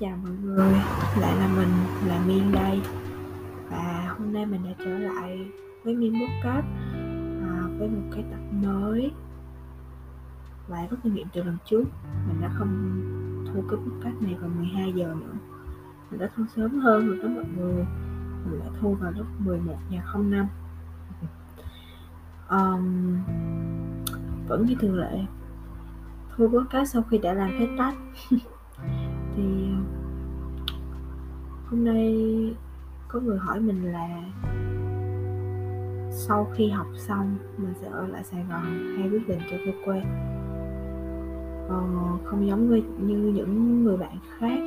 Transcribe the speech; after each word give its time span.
chào 0.00 0.16
mọi 0.22 0.32
người, 0.42 0.72
lại 1.20 1.36
là 1.36 1.48
mình, 1.56 1.68
là 2.06 2.20
Miên 2.26 2.52
đây. 2.52 2.80
Và 3.70 4.14
hôm 4.18 4.32
nay 4.32 4.46
mình 4.46 4.60
đã 4.64 4.70
trở 4.78 4.98
lại 4.98 5.50
với 5.84 5.96
Miên 5.96 6.12
Podcast 6.12 6.66
à, 7.42 7.62
Với 7.78 7.88
một 7.88 8.10
cái 8.12 8.24
tập 8.30 8.40
mới. 8.52 9.12
Và 10.68 10.86
rút 10.90 11.00
kinh 11.02 11.14
nghiệm 11.14 11.26
từ 11.32 11.42
lần 11.42 11.56
trước. 11.64 11.84
Mình 12.28 12.40
đã 12.40 12.50
không 12.58 13.00
thu 13.46 13.64
cái 13.70 13.78
podcast 13.78 14.22
này 14.22 14.34
vào 14.34 14.50
12 14.56 14.92
giờ 14.92 15.14
nữa. 15.20 15.38
Mình 16.10 16.20
đã 16.20 16.28
thu 16.36 16.44
sớm 16.56 16.78
hơn 16.78 17.06
rồi 17.06 17.18
đó 17.22 17.28
mọi 17.28 17.44
người. 17.56 17.86
Mình 18.50 18.60
đã 18.60 18.66
thu 18.80 18.94
vào 18.94 19.12
lúc 19.12 19.26
11 19.38 19.76
giờ 19.90 19.98
05 20.14 20.46
um, 22.50 23.16
Vẫn 24.48 24.66
như 24.66 24.74
thường 24.80 24.98
lệ. 24.98 25.24
Thu 26.36 26.48
podcast 26.48 26.92
sau 26.92 27.02
khi 27.10 27.18
đã 27.18 27.34
làm 27.34 27.50
hết 27.50 27.68
tách 27.78 27.94
thì 29.40 29.70
hôm 31.66 31.84
nay 31.84 32.14
có 33.08 33.20
người 33.20 33.38
hỏi 33.38 33.60
mình 33.60 33.92
là 33.92 34.22
sau 36.10 36.48
khi 36.54 36.68
học 36.68 36.86
xong 36.96 37.36
mình 37.58 37.74
sẽ 37.80 37.88
ở 37.88 38.06
lại 38.06 38.24
Sài 38.24 38.44
Gòn 38.50 38.96
hay 38.96 39.08
quyết 39.10 39.28
định 39.28 39.40
trở 39.50 39.56
về 39.56 39.74
quê? 39.84 40.02
Ờ, 41.68 41.80
không 42.24 42.46
giống 42.46 42.70
như, 42.70 42.82
như 42.98 43.32
những 43.34 43.84
người 43.84 43.96
bạn 43.96 44.16
khác 44.38 44.58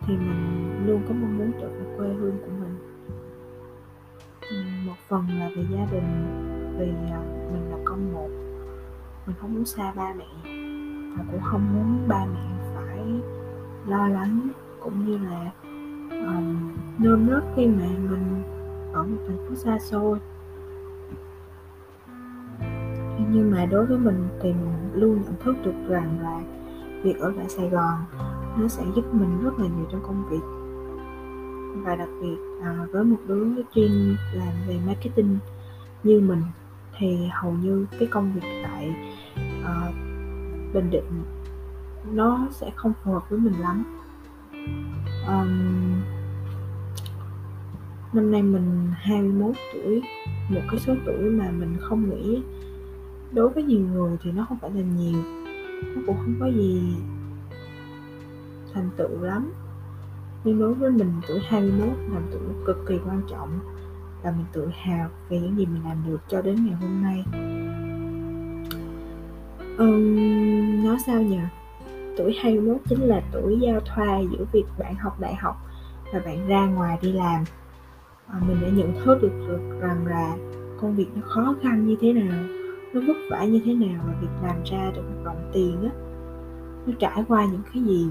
thì 0.00 0.16
mình 0.16 0.86
luôn 0.86 1.02
có 1.08 1.14
mong 1.14 1.38
muốn 1.38 1.52
trở 1.60 1.68
về 1.68 1.96
quê 1.96 2.08
hương 2.08 2.38
của 2.40 2.52
mình. 2.60 2.78
Một 4.86 4.96
phần 5.08 5.28
là 5.38 5.50
vì 5.56 5.62
gia 5.72 5.86
đình 5.92 6.26
vì 6.78 7.12
à, 7.12 7.20
mình 7.52 7.70
là 7.70 7.76
con 7.84 8.12
một. 8.12 8.28
Mình 9.26 9.36
không 9.40 9.54
muốn 9.54 9.64
xa 9.64 9.92
ba 9.96 10.14
mẹ 10.14 10.28
và 11.16 11.24
cũng 11.30 11.40
không 11.42 11.74
muốn 11.74 12.08
ba 12.08 12.26
mẹ 12.34 12.48
phải 12.74 12.98
lo 13.88 14.08
lắng 14.08 14.48
cũng 14.80 15.06
như 15.06 15.18
là 15.18 15.50
um, 16.10 16.72
nơm 16.98 17.26
nớp 17.26 17.42
khi 17.56 17.66
mà 17.66 17.86
mình 18.10 18.42
ở 18.92 19.02
một 19.02 19.18
thành 19.26 19.36
phố 19.48 19.54
xa 19.54 19.78
xôi. 19.78 20.18
Nhưng 23.32 23.50
mà 23.50 23.66
đối 23.66 23.86
với 23.86 23.98
mình 23.98 24.28
thì 24.42 24.52
mình 24.52 24.90
luôn 24.94 25.22
nhận 25.22 25.34
thức 25.40 25.56
được 25.64 25.88
rằng 25.88 26.18
là 26.22 26.40
việc 27.02 27.18
ở 27.18 27.30
lại 27.30 27.48
Sài 27.48 27.68
Gòn 27.68 28.04
nó 28.58 28.68
sẽ 28.68 28.82
giúp 28.96 29.14
mình 29.14 29.44
rất 29.44 29.58
là 29.58 29.66
nhiều 29.66 29.86
trong 29.92 30.02
công 30.02 30.28
việc. 30.30 30.42
Và 31.84 31.96
đặc 31.96 32.08
biệt 32.22 32.36
à, 32.62 32.86
với 32.92 33.04
một 33.04 33.16
đứa 33.26 33.46
chuyên 33.74 34.16
làm 34.32 34.52
về 34.68 34.78
marketing 34.86 35.38
như 36.02 36.20
mình 36.20 36.42
thì 36.98 37.28
hầu 37.32 37.52
như 37.52 37.86
cái 37.98 38.08
công 38.10 38.32
việc 38.32 38.62
tại 38.62 38.94
uh, 39.60 39.94
Bình 40.74 40.90
Định 40.90 41.22
nó 42.12 42.48
sẽ 42.50 42.70
không 42.76 42.92
phù 43.04 43.12
hợp 43.12 43.30
với 43.30 43.38
mình 43.38 43.60
lắm. 43.60 43.84
Um, 45.26 46.02
năm 48.12 48.30
nay 48.30 48.42
mình 48.42 48.90
21 48.94 49.54
tuổi 49.72 50.02
một 50.48 50.60
cái 50.70 50.80
số 50.80 50.94
tuổi 51.06 51.30
mà 51.30 51.50
mình 51.50 51.76
không 51.80 52.10
nghĩ 52.10 52.42
đối 53.32 53.48
với 53.48 53.62
nhiều 53.62 53.80
người 53.80 54.16
thì 54.22 54.32
nó 54.32 54.46
không 54.48 54.58
phải 54.60 54.70
là 54.70 54.82
nhiều 54.82 55.22
nó 55.94 56.02
cũng 56.06 56.16
không 56.16 56.34
có 56.40 56.46
gì 56.46 56.96
thành 58.74 58.90
tựu 58.96 59.20
lắm. 59.20 59.52
Nhưng 60.44 60.58
đối 60.58 60.74
với 60.74 60.90
mình 60.90 61.12
tuổi 61.28 61.40
21 61.48 61.88
là 62.12 62.20
tuổi 62.30 62.40
cực 62.66 62.76
kỳ 62.88 62.98
quan 63.06 63.22
trọng 63.30 63.60
và 64.22 64.30
mình 64.30 64.46
tự 64.52 64.68
hào 64.74 65.08
về 65.28 65.40
những 65.40 65.56
gì 65.56 65.66
mình 65.66 65.82
làm 65.84 65.96
được 66.06 66.20
cho 66.28 66.42
đến 66.42 66.64
ngày 66.64 66.74
hôm 66.74 67.02
nay. 67.02 67.24
Um, 69.78 70.84
nói 70.84 70.96
sao 71.06 71.22
nhỉ 71.22 71.38
tuổi 72.18 72.36
21 72.42 72.76
chính 72.88 73.00
là 73.00 73.22
tuổi 73.32 73.58
giao 73.60 73.80
thoa 73.80 74.18
giữa 74.18 74.44
việc 74.52 74.64
bạn 74.78 74.94
học 74.94 75.20
đại 75.20 75.34
học 75.34 75.56
và 76.12 76.20
bạn 76.24 76.48
ra 76.48 76.66
ngoài 76.66 76.98
đi 77.02 77.12
làm. 77.12 77.44
À, 78.26 78.40
mình 78.48 78.60
đã 78.62 78.68
nhận 78.68 78.92
thức 79.04 79.18
được, 79.22 79.32
được 79.48 79.80
rằng 79.80 80.06
là 80.06 80.36
công 80.80 80.96
việc 80.96 81.06
nó 81.14 81.22
khó 81.24 81.54
khăn 81.62 81.86
như 81.86 81.96
thế 82.00 82.12
nào 82.12 82.44
nó 82.92 83.00
vất 83.06 83.16
vả 83.30 83.44
như 83.44 83.60
thế 83.64 83.74
nào 83.74 84.04
và 84.06 84.12
việc 84.20 84.28
làm 84.42 84.56
ra 84.64 84.90
được 84.94 85.02
một 85.02 85.22
đồng 85.24 85.50
tiền 85.52 85.82
á 85.82 85.90
nó 86.86 86.92
trải 86.98 87.24
qua 87.28 87.46
những 87.46 87.62
cái 87.74 87.82
gì 87.82 88.08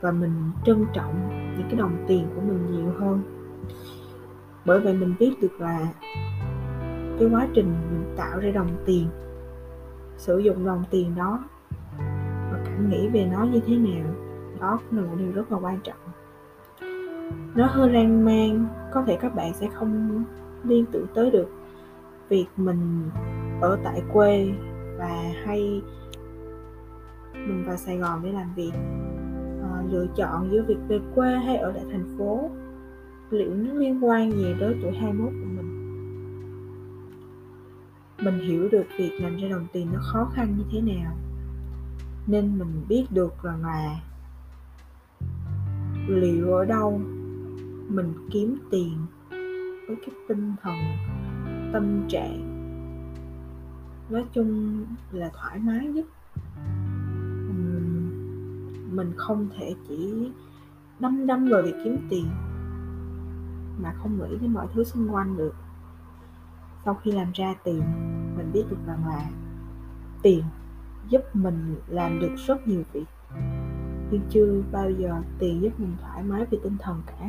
và 0.00 0.10
mình 0.10 0.50
trân 0.64 0.86
trọng 0.92 1.14
những 1.58 1.66
cái 1.70 1.78
đồng 1.78 2.04
tiền 2.08 2.26
của 2.34 2.40
mình 2.40 2.66
nhiều 2.72 2.92
hơn. 2.98 3.22
Bởi 4.64 4.80
vậy 4.80 4.92
mình 4.92 5.14
biết 5.18 5.34
được 5.40 5.60
là 5.60 5.88
cái 7.18 7.28
quá 7.32 7.48
trình 7.54 7.74
mình 7.90 8.14
tạo 8.16 8.38
ra 8.38 8.50
đồng 8.50 8.70
tiền 8.86 9.06
sử 10.16 10.38
dụng 10.38 10.66
đồng 10.66 10.84
tiền 10.90 11.14
đó 11.14 11.44
nghĩ 12.90 13.08
về 13.08 13.28
nó 13.32 13.44
như 13.44 13.60
thế 13.66 13.76
nào. 13.76 14.14
Đó 14.60 14.80
cũng 14.90 14.98
là 14.98 15.06
một 15.06 15.16
điều 15.18 15.32
rất 15.32 15.52
là 15.52 15.58
quan 15.58 15.78
trọng. 15.84 15.96
Nó 17.54 17.66
hơi 17.66 17.90
lan 17.90 18.24
man 18.24 18.66
có 18.92 19.02
thể 19.06 19.16
các 19.20 19.34
bạn 19.34 19.54
sẽ 19.54 19.68
không 19.74 20.24
liên 20.64 20.84
tưởng 20.92 21.06
tới 21.14 21.30
được 21.30 21.48
việc 22.28 22.46
mình 22.56 23.10
ở 23.60 23.78
tại 23.84 24.02
quê 24.12 24.52
và 24.98 25.32
hay 25.44 25.82
mình 27.34 27.64
vào 27.66 27.76
Sài 27.76 27.98
Gòn 27.98 28.20
để 28.24 28.32
làm 28.32 28.54
việc. 28.56 28.72
À, 29.62 29.82
lựa 29.90 30.06
chọn 30.16 30.50
giữa 30.50 30.62
việc 30.62 30.78
về 30.88 31.00
quê 31.14 31.36
hay 31.36 31.56
ở 31.56 31.72
lại 31.72 31.84
thành 31.92 32.16
phố. 32.18 32.50
Liệu 33.30 33.54
nó 33.54 33.74
liên 33.74 34.04
quan 34.04 34.32
gì 34.32 34.54
tới 34.60 34.76
tuổi 34.82 34.92
21 34.92 35.32
của 35.32 35.48
mình? 35.56 35.68
Mình 38.24 38.48
hiểu 38.48 38.68
được 38.68 38.84
việc 38.98 39.12
làm 39.20 39.36
ra 39.36 39.48
đồng 39.48 39.66
tiền 39.72 39.88
nó 39.92 39.98
khó 40.02 40.30
khăn 40.34 40.54
như 40.58 40.64
thế 40.72 40.80
nào 40.80 41.12
nên 42.26 42.58
mình 42.58 42.84
biết 42.88 43.06
được 43.10 43.42
rằng 43.42 43.64
là 43.64 44.00
liệu 46.08 46.52
ở 46.52 46.64
đâu 46.64 47.00
mình 47.88 48.14
kiếm 48.30 48.58
tiền 48.70 49.06
với 49.88 49.96
cái 49.96 50.14
tinh 50.28 50.54
thần, 50.62 50.76
tâm 51.72 52.04
trạng 52.08 52.52
nói 54.10 54.24
chung 54.32 54.84
là 55.12 55.30
thoải 55.34 55.58
mái 55.58 55.86
nhất. 55.86 56.06
Mình 58.92 59.12
không 59.16 59.48
thể 59.56 59.74
chỉ 59.88 60.30
đâm 61.00 61.26
đâm 61.26 61.48
vào 61.50 61.62
việc 61.62 61.74
kiếm 61.84 62.06
tiền 62.10 62.26
mà 63.82 63.92
không 63.92 64.18
nghĩ 64.18 64.38
đến 64.40 64.52
mọi 64.52 64.66
thứ 64.74 64.84
xung 64.84 65.14
quanh 65.14 65.36
được. 65.36 65.54
Sau 66.84 66.94
khi 66.94 67.12
làm 67.12 67.32
ra 67.34 67.54
tiền, 67.64 67.82
mình 68.36 68.50
biết 68.52 68.64
được 68.70 68.76
rằng 68.86 69.06
là 69.06 69.30
tiền 70.22 70.44
giúp 71.12 71.22
mình 71.32 71.76
làm 71.88 72.20
được 72.20 72.34
rất 72.46 72.68
nhiều 72.68 72.82
việc. 72.92 73.04
Nhưng 74.10 74.20
chưa 74.30 74.62
bao 74.72 74.90
giờ 74.90 75.14
tiền 75.38 75.62
giúp 75.62 75.80
mình 75.80 75.96
thoải 76.00 76.22
mái 76.22 76.44
về 76.44 76.58
tinh 76.62 76.76
thần 76.78 77.02
cả. 77.06 77.28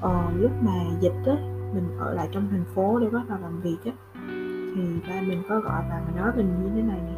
Ờ, 0.00 0.30
lúc 0.36 0.50
mà 0.62 0.72
dịch 1.00 1.22
á 1.26 1.36
mình 1.74 1.98
ở 1.98 2.14
lại 2.14 2.28
trong 2.32 2.48
thành 2.50 2.64
phố 2.74 2.98
để 3.00 3.08
bắt 3.10 3.22
đầu 3.28 3.38
làm 3.42 3.60
việc 3.60 3.76
á 3.84 3.92
thì 4.76 4.82
ba 5.08 5.20
mình 5.20 5.42
có 5.48 5.60
gọi 5.60 5.82
và 5.88 6.02
nói 6.16 6.32
mình 6.36 6.48
như 6.64 6.70
thế 6.74 6.82
này 6.82 7.00
nè. 7.06 7.14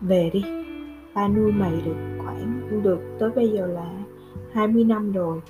Về 0.00 0.30
đi 0.32 0.44
ba 1.14 1.28
nuôi 1.28 1.52
mày 1.52 1.82
được 1.84 1.96
khoảng 2.18 2.82
được 2.82 3.00
tới 3.18 3.30
bây 3.30 3.48
giờ 3.48 3.66
là 3.66 3.90
20 4.52 4.84
năm 4.84 5.12
rồi 5.12 5.40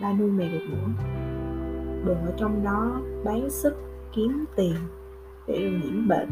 ba 0.00 0.12
nuôi 0.12 0.30
mày 0.30 0.48
được 0.48 0.66
nữa. 0.70 1.04
Đừng 2.04 2.18
ở 2.26 2.32
trong 2.36 2.64
đó 2.64 3.00
bán 3.24 3.50
sức 3.50 3.74
kiếm 4.12 4.44
tiền 4.56 4.74
để 5.46 5.70
rồi 5.70 5.80
nhiễm 5.84 6.08
bệnh. 6.08 6.28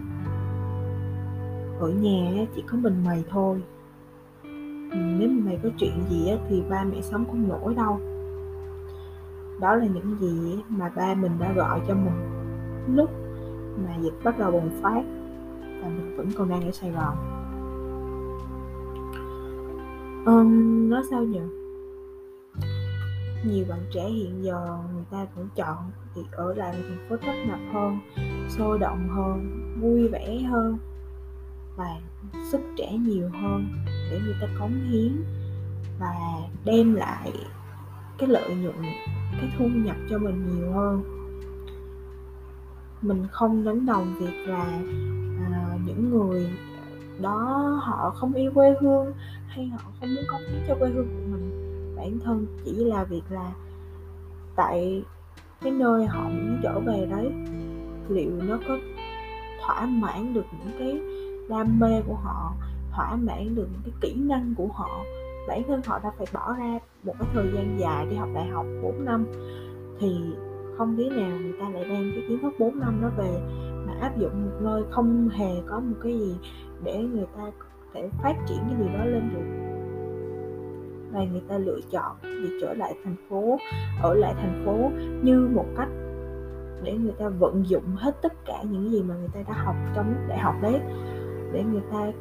Ở 1.80 1.88
nhà 1.88 2.46
chỉ 2.54 2.62
có 2.66 2.78
mình 2.78 3.04
mày 3.04 3.24
thôi. 3.30 3.62
Ừ, 4.42 4.98
nếu 5.18 5.28
mà 5.28 5.44
mày 5.44 5.58
có 5.62 5.68
chuyện 5.78 6.04
gì 6.10 6.32
thì 6.48 6.62
ba 6.70 6.84
mẹ 6.84 7.00
sống 7.00 7.24
không 7.26 7.48
nổi 7.48 7.74
đâu. 7.74 8.00
Đó 9.60 9.74
là 9.74 9.86
những 9.86 10.16
gì 10.20 10.62
mà 10.68 10.88
ba 10.96 11.14
mình 11.14 11.32
đã 11.40 11.52
gọi 11.52 11.80
cho 11.88 11.94
mình 11.94 12.38
lúc 12.96 13.10
mà 13.84 13.96
dịch 14.02 14.24
bắt 14.24 14.38
đầu 14.38 14.50
bùng 14.50 14.70
phát 14.82 15.02
và 15.82 15.88
mình 15.88 16.16
vẫn 16.16 16.28
còn 16.36 16.48
đang 16.48 16.64
ở 16.64 16.70
Sài 16.70 16.90
Gòn. 16.90 17.16
Um, 20.26 20.90
nói 20.90 21.02
sao 21.10 21.22
nhỉ 21.24 21.40
nhiều 23.44 23.64
bạn 23.68 23.78
trẻ 23.90 24.08
hiện 24.08 24.44
giờ 24.44 24.78
người 24.94 25.04
ta 25.10 25.26
cũng 25.34 25.48
chọn 25.56 25.76
việc 26.14 26.26
ở 26.32 26.54
lại 26.54 26.72
thành 26.72 27.08
phố 27.08 27.16
tấp 27.16 27.32
nập 27.48 27.58
hơn 27.72 27.98
sôi 28.48 28.78
động 28.78 29.08
hơn 29.08 29.64
vui 29.80 30.08
vẻ 30.08 30.38
hơn 30.38 30.78
và 31.76 32.00
sức 32.50 32.60
trẻ 32.76 32.92
nhiều 32.92 33.30
hơn 33.42 33.66
để 34.10 34.20
người 34.24 34.34
ta 34.40 34.46
cống 34.58 34.74
hiến 34.90 35.22
và 36.00 36.14
đem 36.64 36.94
lại 36.94 37.32
cái 38.18 38.28
lợi 38.28 38.54
nhuận 38.54 38.82
cái 39.32 39.50
thu 39.58 39.68
nhập 39.68 39.96
cho 40.10 40.18
mình 40.18 40.46
nhiều 40.46 40.72
hơn. 40.72 41.02
Mình 43.02 43.26
không 43.30 43.64
đánh 43.64 43.86
đồng 43.86 44.14
việc 44.18 44.46
là 44.46 44.64
à, 45.52 45.78
những 45.86 46.10
người 46.10 46.50
đó 47.20 47.78
họ 47.82 48.10
không 48.10 48.32
yêu 48.32 48.50
quê 48.54 48.74
hương 48.80 49.12
hay 49.46 49.66
họ 49.66 49.78
không 50.00 50.14
muốn 50.14 50.24
cống 50.28 50.40
hiến 50.40 50.62
cho 50.68 50.74
quê 50.74 50.88
hương 50.88 51.08
của 51.08 51.32
mình. 51.32 51.50
Bản 51.96 52.18
thân 52.24 52.46
chỉ 52.64 52.84
là 52.84 53.04
việc 53.04 53.22
là 53.30 53.52
tại 54.56 55.04
cái 55.60 55.72
nơi 55.72 56.06
họ 56.06 56.28
muốn 56.28 56.58
trở 56.62 56.80
về 56.80 57.06
đấy 57.10 57.32
liệu 58.10 58.30
nó 58.48 58.58
có 58.68 58.78
thỏa 59.66 59.86
mãn 59.86 60.34
được 60.34 60.44
những 60.52 60.78
cái 60.78 61.00
đam 61.48 61.80
mê 61.80 62.02
của 62.06 62.14
họ, 62.14 62.52
thỏa 62.92 63.16
mãn 63.16 63.54
được 63.54 63.68
những 63.72 63.82
cái 63.84 63.92
kỹ 64.00 64.14
năng 64.20 64.54
của 64.56 64.66
họ? 64.66 65.04
Bản 65.48 65.62
thân 65.68 65.80
họ 65.86 66.00
đã 66.04 66.10
phải 66.18 66.26
bỏ 66.34 66.52
ra 66.58 66.78
một 67.02 67.14
cái 67.18 67.28
thời 67.34 67.46
gian 67.54 67.80
dài 67.80 68.06
đi 68.10 68.16
học 68.16 68.28
đại 68.34 68.46
học 68.46 68.66
4 68.82 69.04
năm, 69.04 69.26
thì 70.00 70.16
không 70.76 70.96
lý 70.96 71.10
nào 71.10 71.38
người 71.40 71.54
ta 71.60 71.68
lại 71.68 71.84
đem 71.84 72.12
cái 72.14 72.24
kiến 72.28 72.38
thức 72.42 72.52
4 72.58 72.80
năm 72.80 73.00
đó 73.02 73.10
về 73.16 73.40
mà 73.86 73.92
áp 74.00 74.18
dụng 74.18 74.44
một 74.44 74.58
nơi 74.60 74.82
không 74.90 75.28
hề 75.28 75.50
có 75.66 75.80
một 75.80 75.96
cái 76.02 76.18
gì 76.18 76.36
để 76.84 76.98
người 76.98 77.26
ta 77.36 77.42
có 77.58 77.66
thể 77.94 78.08
phát 78.22 78.34
triển 78.48 78.58
cái 78.58 78.74
điều 78.78 78.88
đó 78.98 79.04
lên 79.04 79.30
được. 79.34 79.68
Và 81.12 81.24
người 81.32 81.42
ta 81.48 81.58
lựa 81.58 81.80
chọn 81.90 82.16
việc 82.22 82.58
trở 82.60 82.74
lại 82.74 82.94
thành 83.04 83.16
phố, 83.28 83.58
ở 84.02 84.14
lại 84.14 84.34
thành 84.36 84.62
phố 84.66 84.90
như 85.22 85.48
một 85.54 85.66
cách 85.76 85.88
để 86.82 86.98
người 86.98 87.14
ta 87.18 87.28
vận 87.28 87.66
dụng 87.66 87.84
hết 87.96 88.22
tất 88.22 88.32
cả 88.44 88.62
những 88.62 88.90
gì 88.90 89.02
mà 89.02 89.14
người 89.14 89.28
ta 89.34 89.40
đã 89.48 89.54
học 89.64 89.76
trong 89.94 90.14
đại 90.28 90.38
học 90.38 90.54
đấy, 90.62 90.80
để 91.52 91.64
người 91.72 91.82
ta 91.92 92.12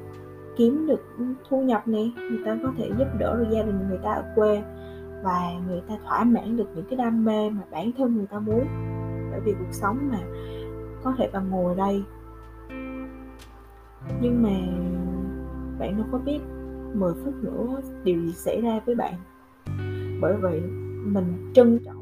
kiếm 0.58 0.88
được 0.88 1.02
thu 1.50 1.62
nhập 1.62 1.88
này 1.88 2.14
người 2.18 2.40
ta 2.46 2.58
có 2.64 2.72
thể 2.78 2.92
giúp 2.98 3.08
đỡ 3.20 3.36
được 3.38 3.48
gia 3.52 3.64
đình 3.64 3.88
người 3.90 4.00
ta 4.04 4.12
ở 4.12 4.26
quê 4.36 4.64
và 5.24 5.52
người 5.68 5.82
ta 5.88 5.98
thỏa 6.06 6.24
mãn 6.24 6.58
được 6.58 6.68
những 6.76 6.86
cái 6.90 6.98
đam 6.98 7.26
mê 7.26 7.50
mà 7.50 7.62
bản 7.72 7.92
thân 7.98 8.16
người 8.16 8.28
ta 8.28 8.40
muốn. 8.40 8.66
Bởi 9.32 9.40
vì 9.46 9.54
cuộc 9.60 9.72
sống 9.72 10.10
mà 10.12 10.20
có 11.04 11.16
thể 11.18 11.30
bạn 11.34 11.50
ngồi 11.50 11.76
đây. 11.76 12.04
Nhưng 14.22 14.44
mà 14.44 14.50
bạn 15.80 15.98
đâu 15.98 16.06
có 16.12 16.18
biết 16.18 16.40
10 16.94 17.14
phút 17.14 17.34
nữa 17.42 17.82
điều 18.04 18.22
gì 18.22 18.32
xảy 18.32 18.62
ra 18.62 18.80
với 18.86 18.96
bạn. 18.96 19.14
Bởi 20.22 20.38
vậy 20.42 20.62
mình 21.06 21.52
trân 21.54 21.80
trọng 21.86 21.97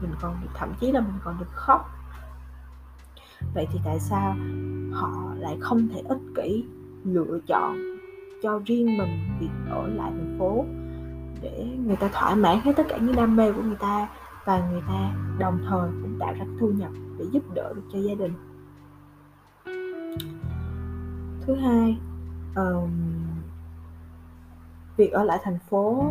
mình 0.00 0.10
còn 0.20 0.40
được 0.42 0.48
thậm 0.54 0.74
chí 0.80 0.92
là 0.92 1.00
mình 1.00 1.18
còn 1.24 1.38
được 1.38 1.50
khóc. 1.50 1.90
Vậy 3.54 3.66
thì 3.72 3.78
tại 3.84 4.00
sao 4.00 4.36
họ 4.92 5.34
lại 5.38 5.56
không 5.60 5.88
thể 5.88 6.02
ích 6.08 6.20
kỷ 6.36 6.64
lựa 7.04 7.38
chọn 7.46 7.76
cho 8.42 8.60
riêng 8.66 8.98
mình 8.98 9.38
việc 9.40 9.50
ở 9.70 9.86
lại 9.86 10.10
thành 10.10 10.36
phố 10.38 10.64
để 11.42 11.76
người 11.86 11.96
ta 11.96 12.08
thỏa 12.12 12.34
mãn 12.34 12.60
hết 12.60 12.72
tất 12.76 12.86
cả 12.88 12.98
những 12.98 13.16
đam 13.16 13.36
mê 13.36 13.52
của 13.52 13.62
người 13.62 13.76
ta 13.76 14.08
và 14.44 14.70
người 14.70 14.82
ta 14.88 15.14
đồng 15.38 15.58
thời 15.68 15.90
cũng 16.02 16.18
tạo 16.18 16.34
ra 16.38 16.44
thu 16.60 16.68
nhập 16.68 16.90
để 17.18 17.24
giúp 17.32 17.42
đỡ 17.54 17.72
được 17.74 17.82
cho 17.92 17.98
gia 17.98 18.14
đình? 18.14 18.32
Thứ 21.46 21.54
hai 21.54 21.98
um, 22.56 22.90
việc 24.96 25.12
ở 25.12 25.24
lại 25.24 25.38
thành 25.42 25.58
phố 25.70 26.04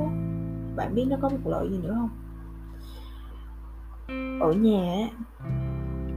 bạn 0.75 0.95
biết 0.95 1.05
nó 1.09 1.17
có 1.21 1.29
một 1.29 1.37
lợi 1.45 1.69
gì 1.69 1.77
nữa 1.77 1.93
không? 1.95 2.09
Ở 4.41 4.51
nhà 4.53 5.09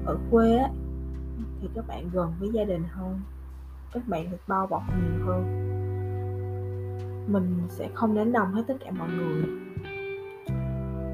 ở 0.06 0.18
quê 0.30 0.58
thì 1.60 1.68
các 1.74 1.86
bạn 1.86 2.10
gần 2.12 2.32
với 2.40 2.50
gia 2.52 2.64
đình 2.64 2.82
hơn 2.90 3.20
các 3.92 4.08
bạn 4.08 4.30
được 4.30 4.38
bao 4.48 4.66
bọc 4.66 4.82
nhiều 4.88 5.26
hơn. 5.26 5.44
Mình 7.26 7.60
sẽ 7.68 7.88
không 7.94 8.14
đánh 8.14 8.32
đồng 8.32 8.52
hết 8.52 8.62
tất 8.66 8.74
cả 8.84 8.90
mọi 8.90 9.08
người. 9.08 9.44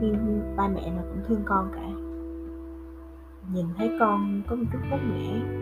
Nhưng 0.00 0.54
ba 0.56 0.68
mẹ 0.68 0.90
nào 0.90 1.04
cũng 1.08 1.22
thương 1.28 1.42
con 1.44 1.70
cả. 1.74 1.88
Nhìn 3.54 3.66
thấy 3.76 3.96
con 4.00 4.42
có 4.48 4.56
một 4.56 4.64
chút 4.72 4.78
vất 4.90 5.00
vả 5.10 5.60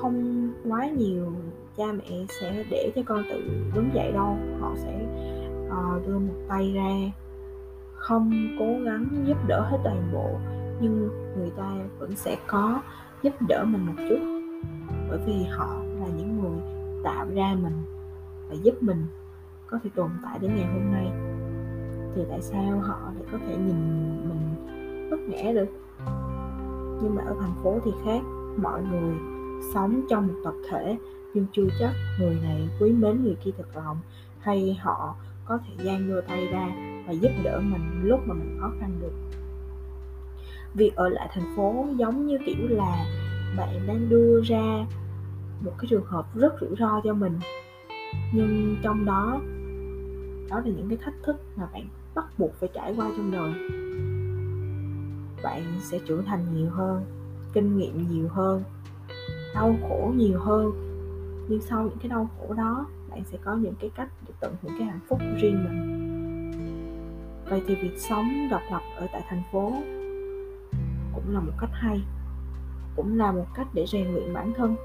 không 0.00 0.48
quá 0.68 0.86
nhiều 0.86 1.32
cha 1.76 1.84
mẹ 1.92 2.26
sẽ 2.40 2.64
để 2.70 2.92
cho 2.94 3.02
con 3.06 3.22
tự 3.30 3.42
đứng 3.74 3.90
dậy 3.94 4.12
đâu. 4.12 4.36
Họ 4.60 4.72
sẽ 4.76 5.06
uh, 5.66 6.06
đưa 6.06 6.18
một 6.18 6.34
tay 6.48 6.72
ra 6.74 6.90
không 8.04 8.30
cố 8.58 8.66
gắng 8.84 9.06
giúp 9.24 9.36
đỡ 9.46 9.60
hết 9.70 9.78
toàn 9.84 10.08
bộ, 10.12 10.38
nhưng 10.80 11.08
người 11.36 11.50
ta 11.56 11.72
vẫn 11.98 12.16
sẽ 12.16 12.36
có 12.46 12.80
giúp 13.22 13.34
đỡ 13.48 13.64
mình 13.64 13.86
một 13.86 13.92
chút. 14.08 14.18
Bởi 15.08 15.18
vì 15.26 15.44
họ 15.50 15.76
là 16.00 16.06
những 16.16 16.42
người 16.42 16.58
tạo 17.04 17.26
ra 17.34 17.56
mình 17.62 17.82
và 18.48 18.54
giúp 18.62 18.82
mình 18.82 19.06
có 19.66 19.78
thể 19.84 19.90
tồn 19.94 20.10
tại 20.22 20.38
đến 20.38 20.50
ngày 20.56 20.66
hôm 20.66 20.92
nay. 20.92 21.12
Thì 22.14 22.22
tại 22.30 22.42
sao 22.42 22.80
họ 22.80 22.98
lại 23.14 23.24
có 23.32 23.38
thể 23.46 23.56
nhìn 23.56 23.76
mình 24.28 25.10
bất 25.10 25.16
vả 25.28 25.52
được? 25.52 25.68
Nhưng 27.02 27.14
mà 27.14 27.22
ở 27.22 27.36
thành 27.40 27.54
phố 27.62 27.78
thì 27.84 27.90
khác, 28.04 28.20
mọi 28.56 28.82
người 28.82 29.14
sống 29.74 30.00
trong 30.10 30.26
một 30.26 30.34
tập 30.44 30.54
thể, 30.70 30.98
nhưng 31.34 31.46
chưa 31.52 31.66
chắc 31.78 31.92
người 32.20 32.38
này 32.42 32.68
quý 32.80 32.92
mến 32.92 33.24
người 33.24 33.36
kia 33.44 33.50
thật 33.58 33.76
lòng, 33.76 33.96
hay 34.40 34.78
họ 34.82 35.14
có 35.44 35.58
thể 35.58 35.84
gian 35.84 36.08
đưa 36.08 36.20
tay 36.20 36.46
ra 36.46 36.93
và 37.06 37.12
giúp 37.12 37.30
đỡ 37.42 37.60
mình 37.60 38.00
lúc 38.02 38.20
mà 38.26 38.34
mình 38.34 38.58
khó 38.60 38.72
khăn 38.80 38.90
được. 39.00 39.12
Việc 40.74 40.96
ở 40.96 41.08
lại 41.08 41.28
thành 41.32 41.56
phố 41.56 41.86
giống 41.96 42.26
như 42.26 42.38
kiểu 42.46 42.68
là 42.68 43.06
bạn 43.56 43.86
đang 43.86 44.08
đưa 44.08 44.40
ra 44.44 44.86
một 45.60 45.72
cái 45.78 45.86
trường 45.90 46.04
hợp 46.04 46.34
rất 46.34 46.54
rủi 46.60 46.76
ro 46.78 47.00
cho 47.04 47.14
mình. 47.14 47.38
Nhưng 48.32 48.76
trong 48.82 49.04
đó 49.04 49.40
đó 50.50 50.56
là 50.56 50.72
những 50.76 50.88
cái 50.88 50.98
thách 51.04 51.14
thức 51.22 51.36
mà 51.56 51.66
bạn 51.72 51.88
bắt 52.14 52.24
buộc 52.38 52.54
phải 52.54 52.68
trải 52.74 52.94
qua 52.96 53.10
trong 53.16 53.30
đời. 53.30 53.52
Bạn 55.42 55.62
sẽ 55.80 55.98
trưởng 56.06 56.24
thành 56.24 56.46
nhiều 56.54 56.70
hơn, 56.70 57.04
kinh 57.52 57.76
nghiệm 57.76 58.08
nhiều 58.10 58.28
hơn, 58.28 58.62
đau 59.54 59.76
khổ 59.82 60.12
nhiều 60.16 60.38
hơn. 60.38 60.72
Nhưng 61.48 61.60
sau 61.60 61.82
những 61.82 61.98
cái 61.98 62.08
đau 62.08 62.30
khổ 62.38 62.54
đó, 62.54 62.86
bạn 63.10 63.22
sẽ 63.32 63.38
có 63.44 63.54
những 63.54 63.74
cái 63.80 63.90
cách 63.94 64.08
để 64.28 64.34
tận 64.40 64.54
hưởng 64.62 64.72
cái 64.78 64.86
hạnh 64.86 65.00
phúc 65.08 65.18
riêng 65.40 65.64
mình 65.64 66.03
vậy 67.48 67.62
thì 67.66 67.74
việc 67.74 67.98
sống 67.98 68.48
độc 68.50 68.62
lập 68.70 68.82
ở 68.96 69.06
tại 69.12 69.22
thành 69.28 69.42
phố 69.52 69.72
cũng 71.14 71.34
là 71.34 71.40
một 71.40 71.52
cách 71.60 71.70
hay, 71.72 72.00
cũng 72.96 73.18
là 73.18 73.32
một 73.32 73.46
cách 73.54 73.66
để 73.72 73.86
rèn 73.86 74.12
luyện 74.12 74.34
bản 74.34 74.52
thân, 74.56 74.76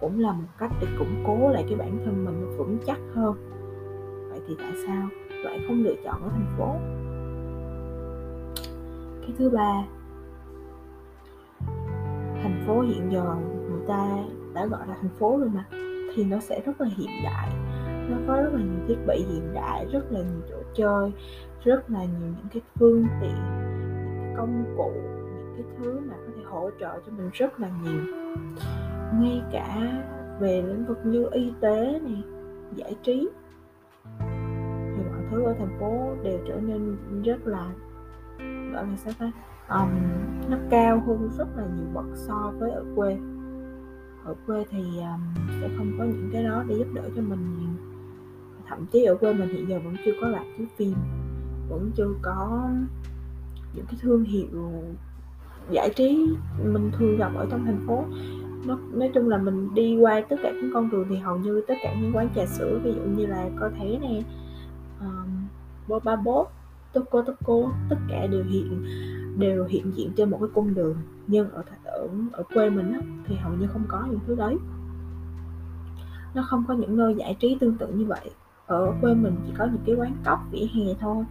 cũng 0.00 0.20
là 0.20 0.32
một 0.32 0.48
cách 0.58 0.70
để 0.80 0.86
củng 0.98 1.24
cố 1.26 1.50
lại 1.50 1.64
cái 1.68 1.78
bản 1.78 1.98
thân 2.04 2.24
mình 2.24 2.56
vững 2.56 2.78
chắc 2.86 2.98
hơn. 3.14 3.34
Vậy 4.30 4.40
thì 4.48 4.54
tại 4.58 4.72
sao 4.86 5.08
lại 5.44 5.60
không 5.68 5.82
lựa 5.84 5.94
chọn 6.04 6.22
ở 6.22 6.28
thành 6.28 6.54
phố? 6.58 6.74
Cái 9.20 9.34
thứ 9.38 9.50
ba, 9.50 9.84
thành 12.42 12.64
phố 12.66 12.80
hiện 12.80 13.12
giờ 13.12 13.36
người 13.70 13.86
ta 13.88 14.24
đã 14.54 14.66
gọi 14.66 14.86
là 14.88 14.94
thành 15.00 15.10
phố 15.18 15.38
rồi 15.38 15.50
mà, 15.54 15.64
thì 16.14 16.24
nó 16.24 16.40
sẽ 16.40 16.62
rất 16.66 16.80
là 16.80 16.88
hiện 16.96 17.10
đại, 17.24 17.50
nó 18.10 18.16
có 18.26 18.42
rất 18.42 18.50
là 18.52 18.60
nhiều 18.60 18.86
thiết 18.88 18.96
bị 19.06 19.24
hiện 19.28 19.54
đại, 19.54 19.86
rất 19.92 20.12
là 20.12 20.20
nhiều 20.20 20.40
chỗ 20.50 20.56
chơi 20.76 21.12
rất 21.64 21.90
là 21.90 22.04
nhiều 22.04 22.28
những 22.36 22.48
cái 22.52 22.62
phương 22.74 23.06
tiện 23.20 23.30
những 23.30 24.20
cái 24.22 24.34
công 24.36 24.74
cụ 24.76 24.92
những 24.94 25.52
cái 25.56 25.64
thứ 25.78 26.00
mà 26.00 26.14
có 26.26 26.32
thể 26.36 26.42
hỗ 26.44 26.70
trợ 26.80 27.00
cho 27.06 27.12
mình 27.12 27.30
rất 27.32 27.60
là 27.60 27.70
nhiều. 27.82 28.02
Ngay 29.20 29.42
cả 29.52 30.02
về 30.40 30.62
lĩnh 30.62 30.86
vực 30.86 30.98
như 31.04 31.28
y 31.32 31.52
tế 31.60 32.00
này 32.04 32.22
giải 32.74 32.94
trí 33.02 33.28
thì 34.96 35.02
mọi 35.10 35.22
thứ 35.30 35.42
ở 35.42 35.54
thành 35.58 35.76
phố 35.80 36.14
đều 36.22 36.38
trở 36.48 36.60
nên 36.60 36.96
rất 37.22 37.46
là 37.46 37.72
gọi 38.72 38.86
là 38.86 38.96
sao 38.96 39.12
ta 39.18 39.32
um, 39.68 39.90
nó 40.50 40.56
cao 40.70 41.02
hơn 41.06 41.30
rất 41.38 41.48
là 41.56 41.64
nhiều 41.76 41.86
bậc 41.94 42.04
so 42.14 42.52
với 42.58 42.70
ở 42.70 42.84
quê. 42.96 43.18
Ở 44.24 44.34
quê 44.46 44.64
thì 44.70 44.82
um, 45.00 45.44
sẽ 45.60 45.68
không 45.76 45.92
có 45.98 46.04
những 46.04 46.30
cái 46.32 46.44
đó 46.44 46.64
để 46.68 46.74
giúp 46.74 46.86
đỡ 46.94 47.02
cho 47.16 47.22
mình 47.22 47.58
nhiều 47.58 47.95
thậm 48.68 48.86
chí 48.92 49.04
ở 49.04 49.14
quê 49.14 49.34
mình 49.34 49.48
hiện 49.48 49.68
giờ 49.68 49.80
vẫn 49.84 49.96
chưa 50.04 50.12
có 50.20 50.30
rạp 50.32 50.44
chiếu 50.58 50.66
phim 50.76 50.94
vẫn 51.68 51.90
chưa 51.96 52.14
có 52.22 52.68
những 53.74 53.86
cái 53.86 53.96
thương 54.00 54.24
hiệu 54.24 54.48
giải 55.70 55.90
trí 55.96 56.26
mình 56.64 56.90
thường 56.98 57.16
gặp 57.16 57.32
ở 57.36 57.46
trong 57.50 57.64
thành 57.64 57.84
phố. 57.86 58.04
Nó 58.66 58.78
nói 58.92 59.10
chung 59.14 59.28
là 59.28 59.38
mình 59.38 59.74
đi 59.74 59.96
qua 59.96 60.22
tất 60.28 60.36
cả 60.42 60.50
những 60.50 60.70
con 60.74 60.90
đường 60.90 61.06
thì 61.10 61.16
hầu 61.16 61.38
như 61.38 61.62
tất 61.68 61.74
cả 61.82 61.94
những 62.00 62.16
quán 62.16 62.28
trà 62.34 62.46
sữa 62.46 62.80
ví 62.84 62.92
dụ 62.92 63.02
như 63.02 63.26
là 63.26 63.48
coi 63.60 63.70
thấy 63.78 63.98
nè 64.02 64.22
um, 65.00 65.46
boba 65.88 66.16
bốt 66.16 66.48
toco 66.92 67.22
toco 67.22 67.72
tất 67.88 67.96
cả 68.08 68.26
đều 68.26 68.44
hiện 68.44 68.84
đều 69.38 69.64
hiện 69.64 69.92
diện 69.94 70.12
trên 70.16 70.30
một 70.30 70.38
cái 70.40 70.48
cung 70.54 70.74
đường. 70.74 70.96
Nhưng 71.26 71.50
ở 71.50 71.62
ở 71.84 72.08
ở 72.32 72.42
quê 72.54 72.70
mình 72.70 72.92
á, 72.92 73.00
thì 73.26 73.36
hầu 73.36 73.52
như 73.54 73.66
không 73.66 73.84
có 73.88 74.06
những 74.10 74.20
thứ 74.26 74.34
đấy. 74.34 74.56
Nó 76.34 76.42
không 76.42 76.64
có 76.68 76.74
những 76.74 76.96
nơi 76.96 77.14
giải 77.14 77.36
trí 77.40 77.56
tương 77.60 77.74
tự 77.74 77.86
như 77.86 78.04
vậy 78.04 78.30
ở 78.66 78.94
quê 79.00 79.14
mình 79.14 79.34
chỉ 79.46 79.52
có 79.58 79.64
những 79.64 79.82
cái 79.86 79.94
quán 79.94 80.16
cóc 80.24 80.38
vỉa 80.50 80.66
hè 80.74 80.94
thôi. 81.00 81.24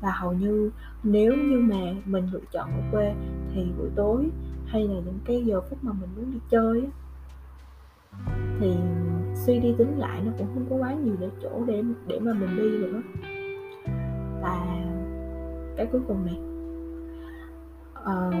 Và 0.00 0.10
hầu 0.10 0.32
như 0.32 0.70
nếu 1.02 1.36
như 1.36 1.58
mà 1.58 1.94
mình 2.04 2.28
lựa 2.32 2.40
chọn 2.52 2.70
ở 2.70 2.82
quê 2.92 3.14
thì 3.54 3.66
buổi 3.78 3.88
tối 3.96 4.30
hay 4.66 4.88
là 4.88 4.94
những 4.94 5.18
cái 5.24 5.44
giờ 5.44 5.60
phút 5.60 5.78
mà 5.82 5.92
mình 5.92 6.10
muốn 6.16 6.32
đi 6.32 6.38
chơi 6.50 6.80
á, 6.80 6.90
thì 8.60 8.74
suy 9.34 9.58
đi 9.58 9.74
tính 9.78 9.98
lại 9.98 10.20
nó 10.24 10.32
cũng 10.38 10.46
không 10.54 10.66
có 10.70 10.76
quá 10.76 10.94
nhiều 10.94 11.14
để 11.20 11.28
chỗ 11.42 11.64
để 11.66 11.82
để 12.06 12.20
mà 12.20 12.32
mình 12.32 12.56
đi 12.56 12.78
nữa 12.78 13.02
và 14.42 14.84
cái 15.76 15.86
cuối 15.92 16.00
cùng 16.08 16.26
này 16.26 16.38
uh, 18.00 18.34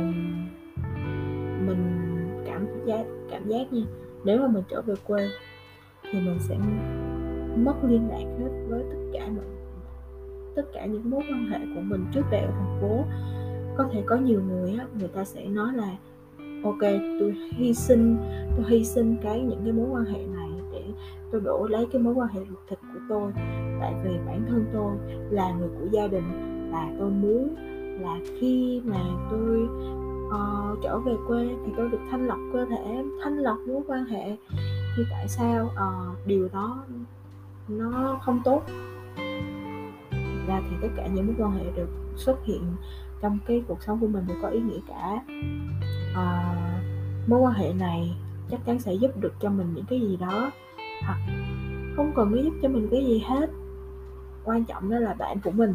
mình 1.66 2.00
cảm 2.46 2.66
giác 2.86 3.04
cảm 3.30 3.48
giác 3.48 3.72
nha 3.72 3.82
nếu 4.24 4.38
mà 4.38 4.48
mình 4.48 4.64
trở 4.68 4.82
về 4.82 4.94
quê 5.04 5.28
thì 6.02 6.20
mình 6.20 6.38
sẽ 6.40 6.56
mất 7.56 7.74
liên 7.84 8.08
lạc 8.08 8.24
hết 8.38 8.66
với 8.68 8.84
tất 8.90 8.98
cả 9.12 9.28
mọi 9.36 9.44
tất 10.56 10.62
cả 10.72 10.86
những 10.86 11.10
mối 11.10 11.22
quan 11.30 11.46
hệ 11.46 11.58
của 11.74 11.80
mình 11.80 12.06
trước 12.14 12.22
đây 12.30 12.40
ở 12.40 12.50
thành 12.50 12.78
phố 12.80 13.04
có 13.76 13.88
thể 13.92 14.02
có 14.06 14.16
nhiều 14.16 14.42
người 14.42 14.74
á 14.78 14.86
người 14.98 15.08
ta 15.08 15.24
sẽ 15.24 15.48
nói 15.48 15.72
là 15.74 15.96
ok 16.64 16.80
tôi 17.20 17.34
hy 17.52 17.74
sinh 17.74 18.16
tôi 18.56 18.66
hy 18.68 18.84
sinh 18.84 19.16
cái 19.22 19.40
những 19.40 19.60
cái 19.64 19.72
mối 19.72 19.86
quan 19.90 20.04
hệ 20.04 20.26
này 20.26 20.50
để 20.72 20.84
tôi 21.32 21.40
đổ 21.40 21.66
lấy 21.70 21.86
cái 21.92 22.02
mối 22.02 22.14
quan 22.14 22.28
hệ 22.28 22.40
ruột 22.50 22.58
thịt 22.68 22.78
của 22.94 23.00
tôi. 23.08 23.32
Tại 23.80 23.94
vì 24.04 24.18
bản 24.26 24.44
thân 24.48 24.64
tôi 24.72 24.92
là 25.30 25.52
người 25.52 25.68
của 25.68 25.86
gia 25.90 26.06
đình 26.06 26.24
và 26.72 26.92
tôi 26.98 27.10
muốn 27.10 27.54
là 28.00 28.18
khi 28.40 28.82
mà 28.84 29.00
tôi 29.30 29.68
uh, 30.26 30.78
trở 30.82 30.98
về 30.98 31.12
quê 31.28 31.48
thì 31.66 31.72
tôi 31.76 31.88
được 31.88 32.00
thanh 32.10 32.26
lọc 32.26 32.38
cơ 32.52 32.64
thể 32.64 33.04
thanh 33.22 33.38
lọc 33.38 33.56
mối 33.66 33.82
quan 33.86 34.04
hệ. 34.04 34.36
Thì 34.96 35.02
tại 35.10 35.28
sao 35.28 35.64
uh, 35.64 36.26
điều 36.26 36.48
đó 36.52 36.84
nó 37.78 38.20
không 38.22 38.40
tốt. 38.44 38.62
Ra 40.46 40.60
thì 40.70 40.76
tất 40.82 40.88
cả 40.96 41.06
những 41.06 41.26
mối 41.26 41.36
quan 41.38 41.52
hệ 41.52 41.64
được 41.76 41.88
xuất 42.16 42.44
hiện 42.44 42.62
trong 43.20 43.38
cái 43.46 43.62
cuộc 43.68 43.82
sống 43.82 44.00
của 44.00 44.06
mình 44.06 44.24
đều 44.28 44.36
có 44.42 44.48
ý 44.48 44.60
nghĩa 44.60 44.80
cả. 44.88 45.22
À, 46.14 46.54
mối 47.26 47.40
quan 47.40 47.54
hệ 47.54 47.72
này 47.72 48.16
chắc 48.50 48.60
chắn 48.66 48.78
sẽ 48.78 48.94
giúp 48.94 49.20
được 49.20 49.34
cho 49.40 49.50
mình 49.50 49.66
những 49.74 49.84
cái 49.84 50.00
gì 50.00 50.16
đó 50.16 50.50
hoặc 51.06 51.18
không 51.96 52.12
cần 52.16 52.36
nó 52.36 52.42
giúp 52.42 52.54
cho 52.62 52.68
mình 52.68 52.88
cái 52.90 53.04
gì 53.04 53.18
hết. 53.18 53.50
Quan 54.44 54.64
trọng 54.64 54.90
đó 54.90 54.98
là 54.98 55.14
bạn 55.14 55.40
của 55.44 55.50
mình 55.50 55.74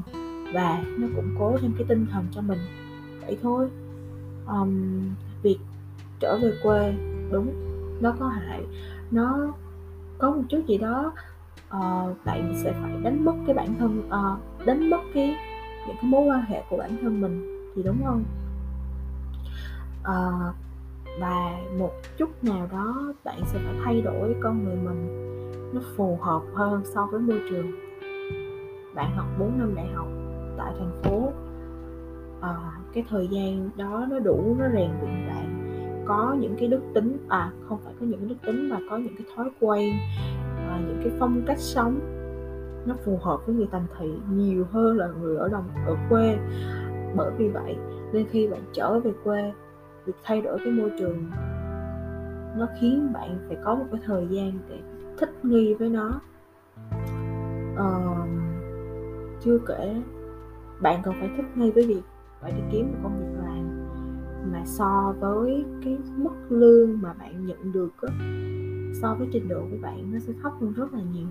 và 0.53 0.83
nó 0.97 1.07
củng 1.15 1.35
cố 1.39 1.57
thêm 1.61 1.73
cái 1.77 1.85
tinh 1.87 2.05
thần 2.11 2.25
cho 2.31 2.41
mình. 2.41 2.59
Vậy 3.21 3.37
thôi. 3.41 3.69
Um, 4.47 4.99
việc 5.41 5.59
trở 6.19 6.37
về 6.41 6.53
quê 6.63 6.93
đúng 7.31 7.53
nó 8.01 8.15
có 8.19 8.27
hại. 8.27 8.63
Nó 9.11 9.53
có 10.17 10.31
một 10.31 10.43
chút 10.49 10.61
gì 10.67 10.77
đó 10.77 11.13
uh, 11.67 12.25
bạn 12.25 12.53
sẽ 12.63 12.73
phải 12.81 12.91
đánh 13.03 13.25
mất 13.25 13.33
cái 13.45 13.55
bản 13.55 13.75
thân 13.79 14.03
uh, 14.07 14.65
đánh 14.65 14.89
mất 14.89 15.01
cái 15.13 15.35
những 15.87 15.95
cái 16.01 16.11
mối 16.11 16.25
quan 16.25 16.41
hệ 16.41 16.63
của 16.69 16.77
bản 16.77 16.97
thân 17.01 17.21
mình 17.21 17.45
thì 17.75 17.83
đúng 17.83 18.03
không? 18.05 18.23
Uh, 20.01 20.55
và 21.19 21.59
một 21.79 21.91
chút 22.17 22.43
nào 22.43 22.67
đó 22.71 23.13
bạn 23.23 23.39
sẽ 23.45 23.59
phải 23.65 23.75
thay 23.85 24.01
đổi 24.01 24.35
con 24.43 24.63
người 24.63 24.75
mình 24.75 25.27
nó 25.73 25.81
phù 25.95 26.17
hợp 26.21 26.41
hơn 26.53 26.81
so 26.85 27.07
với 27.11 27.19
môi 27.19 27.41
trường. 27.49 27.71
Bạn 28.95 29.15
học 29.15 29.25
4 29.39 29.59
năm 29.59 29.75
đại 29.75 29.87
học 29.95 30.07
tại 30.57 30.73
thành 30.79 31.01
phố 31.03 31.31
à, 32.41 32.55
cái 32.93 33.03
thời 33.09 33.27
gian 33.27 33.69
đó 33.77 34.05
nó 34.09 34.19
đủ 34.19 34.55
nó 34.59 34.65
rèn 34.73 34.91
luyện 35.01 35.27
bạn. 35.27 35.63
Có 36.07 36.35
những 36.39 36.55
cái 36.59 36.67
đức 36.67 36.81
tính 36.93 37.17
à 37.29 37.51
không 37.67 37.79
phải 37.83 37.93
có 37.99 38.05
những 38.05 38.19
cái 38.19 38.29
đức 38.29 38.37
tính 38.45 38.69
mà 38.69 38.79
có 38.89 38.97
những 38.97 39.15
cái 39.17 39.27
thói 39.35 39.49
quen 39.59 39.93
cái 41.07 41.17
phong 41.19 41.41
cách 41.47 41.59
sống 41.59 41.99
nó 42.85 42.95
phù 43.05 43.19
hợp 43.21 43.45
với 43.45 43.55
người 43.55 43.67
thành 43.71 43.85
thị 43.99 44.11
nhiều 44.31 44.65
hơn 44.71 44.97
là 44.97 45.07
người 45.07 45.37
ở 45.37 45.49
đồng 45.49 45.69
ở 45.85 45.95
quê. 46.09 46.37
Bởi 47.15 47.31
vì 47.37 47.49
vậy 47.49 47.75
nên 48.13 48.25
khi 48.29 48.47
bạn 48.47 48.61
trở 48.73 48.99
về 48.99 49.11
quê 49.23 49.53
việc 50.05 50.13
thay 50.23 50.41
đổi 50.41 50.57
cái 50.63 50.73
môi 50.73 50.91
trường 50.99 51.31
nó 52.57 52.67
khiến 52.79 53.13
bạn 53.13 53.37
phải 53.47 53.57
có 53.63 53.75
một 53.75 53.85
cái 53.91 54.01
thời 54.05 54.27
gian 54.27 54.51
để 54.69 54.79
thích 55.17 55.45
nghi 55.45 55.73
với 55.73 55.89
nó. 55.89 56.21
Ờ, 57.77 58.15
chưa 59.41 59.57
kể 59.67 59.95
bạn 60.81 61.01
còn 61.05 61.15
phải 61.19 61.29
thích 61.37 61.45
nghi 61.55 61.71
với 61.71 61.87
việc 61.87 62.01
phải 62.41 62.51
đi 62.51 62.61
kiếm 62.71 62.91
một 62.91 62.97
công 63.03 63.19
việc 63.19 63.39
làm 63.43 63.87
mà 64.51 64.61
so 64.65 65.13
với 65.19 65.65
cái 65.83 65.97
mức 66.15 66.35
lương 66.49 67.01
mà 67.01 67.13
bạn 67.13 67.45
nhận 67.45 67.71
được 67.71 67.89
đó, 68.01 68.09
so 69.01 69.15
với 69.15 69.27
trình 69.31 69.47
độ 69.47 69.61
của 69.71 69.77
bạn 69.81 70.13
nó 70.13 70.19
sẽ 70.19 70.33
thấp 70.43 70.51
hơn 70.61 70.73
rất 70.73 70.93
là 70.93 70.99
nhiều. 71.13 71.27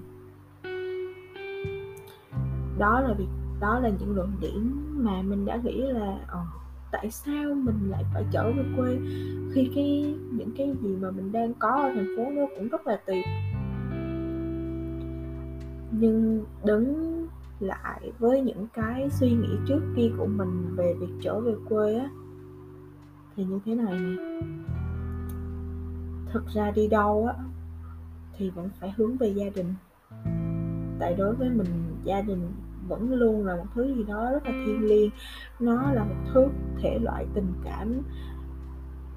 Đó 2.79 3.01
là 3.01 3.15
việc 3.19 3.29
đó 3.61 3.79
là 3.79 3.89
những 3.89 4.17
luận 4.17 4.33
điểm 4.41 4.87
mà 5.05 5.23
mình 5.23 5.45
đã 5.45 5.57
nghĩ 5.57 5.83
là 5.83 6.19
ờ, 6.27 6.45
tại 6.93 7.11
sao 7.11 7.55
mình 7.55 7.91
lại 7.91 8.05
phải 8.15 8.25
trở 8.33 8.53
về 8.53 8.65
quê 8.77 8.99
khi 9.53 9.71
cái 9.75 10.15
những 10.33 10.51
cái 10.57 10.75
gì 10.83 10.97
mà 11.01 11.11
mình 11.11 11.33
đang 11.33 11.55
có 11.55 11.69
ở 11.69 11.93
thành 11.95 12.15
phố 12.17 12.31
nó 12.31 12.43
cũng 12.57 12.69
rất 12.69 12.87
là 12.87 13.01
tuyệt. 13.07 13.25
Nhưng 15.91 16.45
đứng 16.65 17.17
lại 17.61 18.13
với 18.19 18.41
những 18.41 18.67
cái 18.73 19.11
suy 19.11 19.31
nghĩ 19.31 19.49
trước 19.67 19.81
kia 19.97 20.11
của 20.19 20.27
mình 20.27 20.75
về 20.77 20.95
việc 21.01 21.13
trở 21.23 21.41
về 21.41 21.55
quê 21.69 21.99
á 21.99 22.09
thì 23.37 23.45
như 23.45 23.59
thế 23.65 23.75
này 23.75 23.99
nè. 24.01 24.41
Thực 26.33 26.47
ra 26.47 26.71
đi 26.71 26.89
đâu 26.89 27.27
á 27.27 27.46
thì 28.39 28.51
vẫn 28.51 28.69
phải 28.81 28.93
hướng 28.97 29.17
về 29.17 29.29
gia 29.29 29.47
đình. 29.55 29.75
Tại 30.99 31.15
đối 31.15 31.35
với 31.35 31.51
mình 31.51 31.67
gia 32.05 32.21
đình 32.21 32.53
vẫn 32.89 33.13
luôn 33.13 33.47
là 33.47 33.57
một 33.57 33.67
thứ 33.75 33.95
gì 33.95 34.05
đó 34.05 34.31
rất 34.33 34.45
là 34.45 34.53
thiêng 34.67 34.85
liêng. 34.85 35.11
Nó 35.61 35.93
là 35.93 36.05
một 36.05 36.31
thứ 36.35 36.49
thể 36.83 36.99
loại 37.03 37.27
tình 37.35 37.53
cảm 37.65 38.03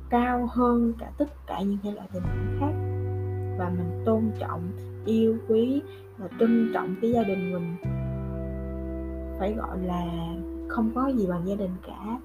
cao 0.10 0.50
hơn 0.52 0.94
cả 1.00 1.12
tất 1.18 1.48
cả 1.48 1.62
những 1.62 1.78
thể 1.84 1.92
loại 1.92 2.08
tình 2.14 2.24
cảm 2.26 2.58
khác. 2.60 2.72
Và 3.58 3.70
mình 3.70 4.02
tôn 4.06 4.32
trọng 4.40 4.72
yêu 5.06 5.38
quý 5.48 5.82
và 6.18 6.28
trân 6.40 6.72
trọng 6.74 6.96
cái 7.02 7.12
gia 7.12 7.24
đình 7.24 7.54
mình. 7.54 7.76
Phải 9.40 9.54
gọi 9.54 9.80
là 9.80 10.06
không 10.68 10.92
có 10.96 11.08
gì 11.08 11.28
bằng 11.28 11.48
gia 11.48 11.56
đình 11.56 11.72
cả. 11.88 12.20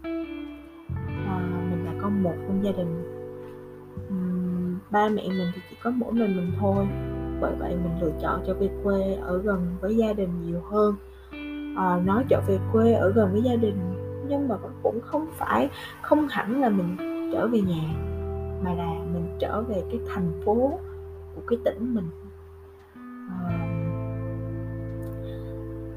À, 1.26 1.66
mình 1.70 1.84
là 1.84 1.92
con 2.02 2.22
một 2.22 2.34
trong 2.48 2.64
gia 2.64 2.72
đình 2.72 3.13
ba 4.94 5.08
mẹ 5.08 5.22
mình 5.28 5.48
thì 5.54 5.60
chỉ 5.70 5.76
có 5.82 5.90
mỗi 5.90 6.12
mình 6.12 6.36
mình 6.36 6.52
thôi. 6.60 6.86
Bởi 7.40 7.52
vậy 7.58 7.76
mình 7.76 8.00
lựa 8.00 8.12
chọn 8.22 8.40
cho 8.46 8.54
về 8.54 8.70
quê 8.84 9.14
ở 9.14 9.38
gần 9.38 9.76
với 9.80 9.96
gia 9.96 10.12
đình 10.12 10.28
nhiều 10.46 10.60
hơn. 10.70 10.94
À, 11.76 12.00
nói 12.04 12.24
trở 12.28 12.40
về 12.46 12.58
quê 12.72 12.92
ở 12.92 13.12
gần 13.12 13.32
với 13.32 13.42
gia 13.42 13.56
đình 13.56 13.76
nhưng 14.28 14.48
mà 14.48 14.54
cũng 14.82 15.00
không 15.00 15.26
phải 15.32 15.68
không 16.02 16.28
hẳn 16.28 16.60
là 16.60 16.68
mình 16.68 16.96
trở 17.32 17.46
về 17.46 17.60
nhà 17.60 17.94
mà 18.64 18.74
là 18.74 18.92
mình 19.12 19.36
trở 19.38 19.62
về 19.62 19.82
cái 19.90 20.00
thành 20.14 20.32
phố 20.44 20.78
của 21.34 21.42
cái 21.46 21.58
tỉnh 21.64 21.94
mình. 21.94 22.08
À, 23.28 23.68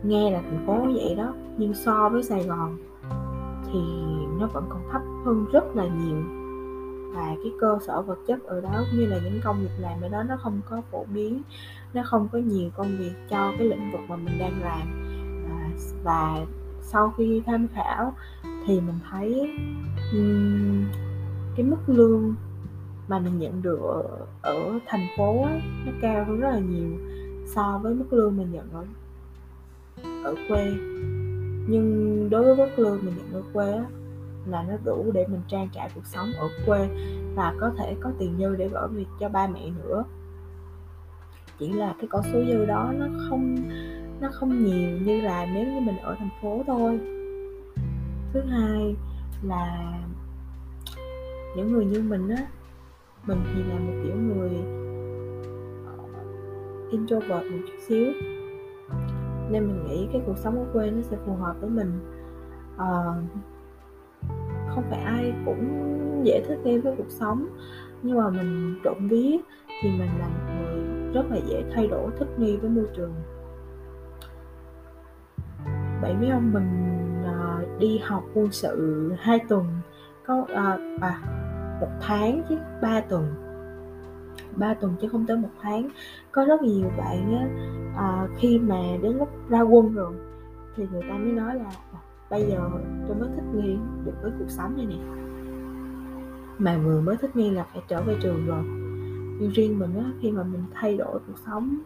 nghe 0.03 0.31
là 0.31 0.41
thành 0.41 0.63
phố 0.67 0.77
vậy 0.93 1.15
đó 1.15 1.33
nhưng 1.57 1.73
so 1.73 2.09
với 2.09 2.23
sài 2.23 2.43
gòn 2.43 2.77
thì 3.65 3.79
nó 4.39 4.47
vẫn 4.47 4.65
còn 4.69 4.81
thấp 4.91 5.01
hơn 5.25 5.45
rất 5.51 5.75
là 5.75 5.83
nhiều 5.83 6.36
và 7.13 7.35
cái 7.43 7.51
cơ 7.61 7.79
sở 7.87 8.01
vật 8.01 8.17
chất 8.27 8.43
ở 8.43 8.61
đó 8.61 8.71
cũng 8.75 8.99
như 8.99 9.05
là 9.05 9.19
những 9.23 9.39
công 9.43 9.61
việc 9.61 9.73
làm 9.79 10.01
ở 10.01 10.09
đó 10.09 10.23
nó 10.23 10.37
không 10.37 10.61
có 10.69 10.81
phổ 10.91 11.05
biến 11.13 11.41
nó 11.93 12.03
không 12.05 12.27
có 12.31 12.37
nhiều 12.37 12.69
công 12.75 12.97
việc 12.97 13.13
cho 13.29 13.53
cái 13.57 13.67
lĩnh 13.67 13.91
vực 13.91 14.01
mà 14.07 14.15
mình 14.15 14.39
đang 14.39 14.61
làm. 14.61 14.87
À, 15.49 15.69
và 16.03 16.45
sau 16.81 17.13
khi 17.17 17.41
tham 17.45 17.67
khảo 17.75 18.13
thì 18.43 18.81
mình 18.81 18.99
thấy 19.09 19.51
um, 20.13 20.85
cái 21.55 21.65
mức 21.65 21.77
lương 21.87 22.35
mà 23.07 23.19
mình 23.19 23.39
nhận 23.39 23.61
được 23.61 23.79
ở, 23.81 24.03
ở 24.41 24.79
thành 24.85 25.07
phố 25.17 25.43
ấy, 25.43 25.61
nó 25.85 25.91
cao 26.01 26.25
hơn 26.25 26.39
rất 26.39 26.49
là 26.49 26.59
nhiều 26.59 26.89
so 27.45 27.79
với 27.83 27.93
mức 27.93 28.13
lương 28.13 28.37
mình 28.37 28.51
nhận 28.51 28.69
ở 28.73 28.85
ở 30.23 30.35
quê. 30.47 30.73
Nhưng 31.69 32.27
đối 32.29 32.43
với 32.43 32.55
mức 32.55 32.79
lương 32.79 32.99
mình 33.05 33.13
nhận 33.17 33.33
ở 33.33 33.41
quê 33.53 33.71
á, 33.71 33.85
là 34.49 34.63
nó 34.63 34.73
đủ 34.83 35.11
để 35.13 35.27
mình 35.27 35.41
trang 35.47 35.69
trải 35.73 35.89
cuộc 35.95 36.05
sống 36.05 36.31
ở 36.37 36.49
quê 36.65 36.89
và 37.35 37.53
có 37.59 37.71
thể 37.77 37.95
có 37.99 38.11
tiền 38.19 38.35
dư 38.39 38.55
để 38.55 38.69
gửi 38.69 38.87
việc 38.87 39.07
cho 39.19 39.29
ba 39.29 39.47
mẹ 39.47 39.69
nữa. 39.69 40.03
Chỉ 41.59 41.73
là 41.73 41.95
cái 41.99 42.07
con 42.09 42.23
số 42.33 42.43
dư 42.47 42.65
đó 42.65 42.93
nó 42.97 43.05
không 43.29 43.55
nó 44.21 44.29
không 44.33 44.65
nhiều 44.65 44.97
như 44.97 45.21
là 45.21 45.45
nếu 45.53 45.65
như 45.65 45.79
mình 45.79 45.97
ở 45.97 46.15
thành 46.19 46.29
phố 46.41 46.63
thôi. 46.67 46.99
Thứ 48.33 48.41
hai 48.41 48.95
là 49.43 49.93
những 51.55 51.73
người 51.73 51.85
như 51.85 52.01
mình 52.01 52.29
á 52.29 52.47
mình 53.27 53.39
thì 53.53 53.63
là 53.63 53.79
một 53.79 53.93
kiểu 54.03 54.15
người 54.15 54.51
ờ, 55.85 56.23
introvert 56.91 57.51
một 57.51 57.57
chút 57.67 57.75
xíu. 57.87 58.05
Nên 59.49 59.67
mình 59.67 59.85
nghĩ 59.87 60.07
cái 60.13 60.21
cuộc 60.25 60.37
sống 60.37 60.59
ở 60.59 60.65
quê 60.73 60.91
nó 60.91 61.01
sẽ 61.01 61.17
phù 61.25 61.35
hợp 61.35 61.55
với 61.61 61.69
mình. 61.69 61.99
Uh, 62.75 63.23
không 64.77 64.89
phải 64.89 64.99
ai 64.99 65.33
cũng 65.45 66.21
dễ 66.23 66.43
thích 66.47 66.59
nghi 66.63 66.77
với 66.77 66.93
cuộc 66.97 67.09
sống. 67.09 67.47
Nhưng 68.03 68.17
mà 68.17 68.29
mình 68.29 68.79
trộm 68.83 69.07
vía 69.07 69.37
thì 69.81 69.89
mình 69.89 70.09
là 70.19 70.27
một 70.27 70.53
người 70.59 70.83
rất 71.13 71.31
là 71.31 71.37
dễ 71.47 71.63
thay 71.73 71.87
đổi 71.87 72.11
thích 72.19 72.27
nghi 72.37 72.57
với 72.57 72.69
môi 72.69 72.85
trường. 72.95 73.13
Vậy 76.01 76.13
mấy 76.19 76.29
ông 76.29 76.53
mình 76.53 76.93
à, 77.25 77.57
đi 77.79 77.97
học 77.97 78.23
quân 78.33 78.51
sự 78.51 79.11
hai 79.19 79.39
tuần 79.49 79.65
có 80.25 80.45
à, 80.53 80.77
à 81.01 81.21
một 81.81 81.91
tháng 82.01 82.41
chứ 82.49 82.57
ba 82.81 83.01
tuần. 83.01 83.25
Ba 84.55 84.73
tuần 84.73 84.95
chứ 85.01 85.07
không 85.07 85.25
tới 85.25 85.37
một 85.37 85.51
tháng. 85.61 85.89
Có 86.31 86.45
rất 86.45 86.61
nhiều 86.61 86.89
bạn 86.97 87.35
á 87.35 87.47
à, 87.97 88.27
khi 88.37 88.59
mà 88.59 88.81
đến 89.01 89.17
lúc 89.17 89.29
ra 89.49 89.61
quân 89.61 89.93
rồi 89.93 90.13
thì 90.75 90.87
người 90.91 91.01
ta 91.01 91.17
mới 91.17 91.31
nói 91.31 91.55
là 91.55 91.71
à, 91.93 91.99
bây 92.29 92.45
giờ 92.49 92.69
tôi 93.07 93.17
mới 93.17 93.29
thích 93.35 93.45
nghi 93.53 93.77
được 94.05 94.13
với 94.21 94.31
cuộc 94.39 94.49
sống 94.49 94.77
này 94.77 94.85
nè. 94.85 94.95
Mà 96.57 96.77
vừa 96.77 97.01
mới 97.01 97.17
thích 97.17 97.35
nghi 97.35 97.49
là 97.49 97.65
phải 97.73 97.81
trở 97.87 98.01
về 98.01 98.15
trường 98.21 98.45
rồi. 98.47 98.63
Nhưng 99.39 99.51
riêng 99.53 99.79
mình 99.79 99.97
á 99.97 100.11
khi 100.21 100.31
mà 100.31 100.43
mình 100.43 100.63
thay 100.73 100.97
đổi 100.97 101.19
cuộc 101.27 101.37
sống 101.45 101.77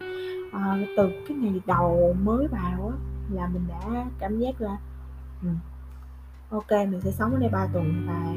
à, 0.52 0.78
từ 0.96 1.10
cái 1.28 1.36
ngày 1.36 1.60
đầu 1.66 2.16
mới 2.22 2.46
vào 2.46 2.88
á 2.88 2.96
là 3.30 3.48
mình 3.52 3.62
đã 3.68 4.06
cảm 4.18 4.38
giác 4.38 4.60
là 4.60 4.76
ừ, 5.42 5.48
ok 6.50 6.70
mình 6.70 7.00
sẽ 7.00 7.10
sống 7.10 7.32
ở 7.32 7.38
đây 7.38 7.48
3 7.48 7.66
tuần 7.72 8.06
và 8.06 8.34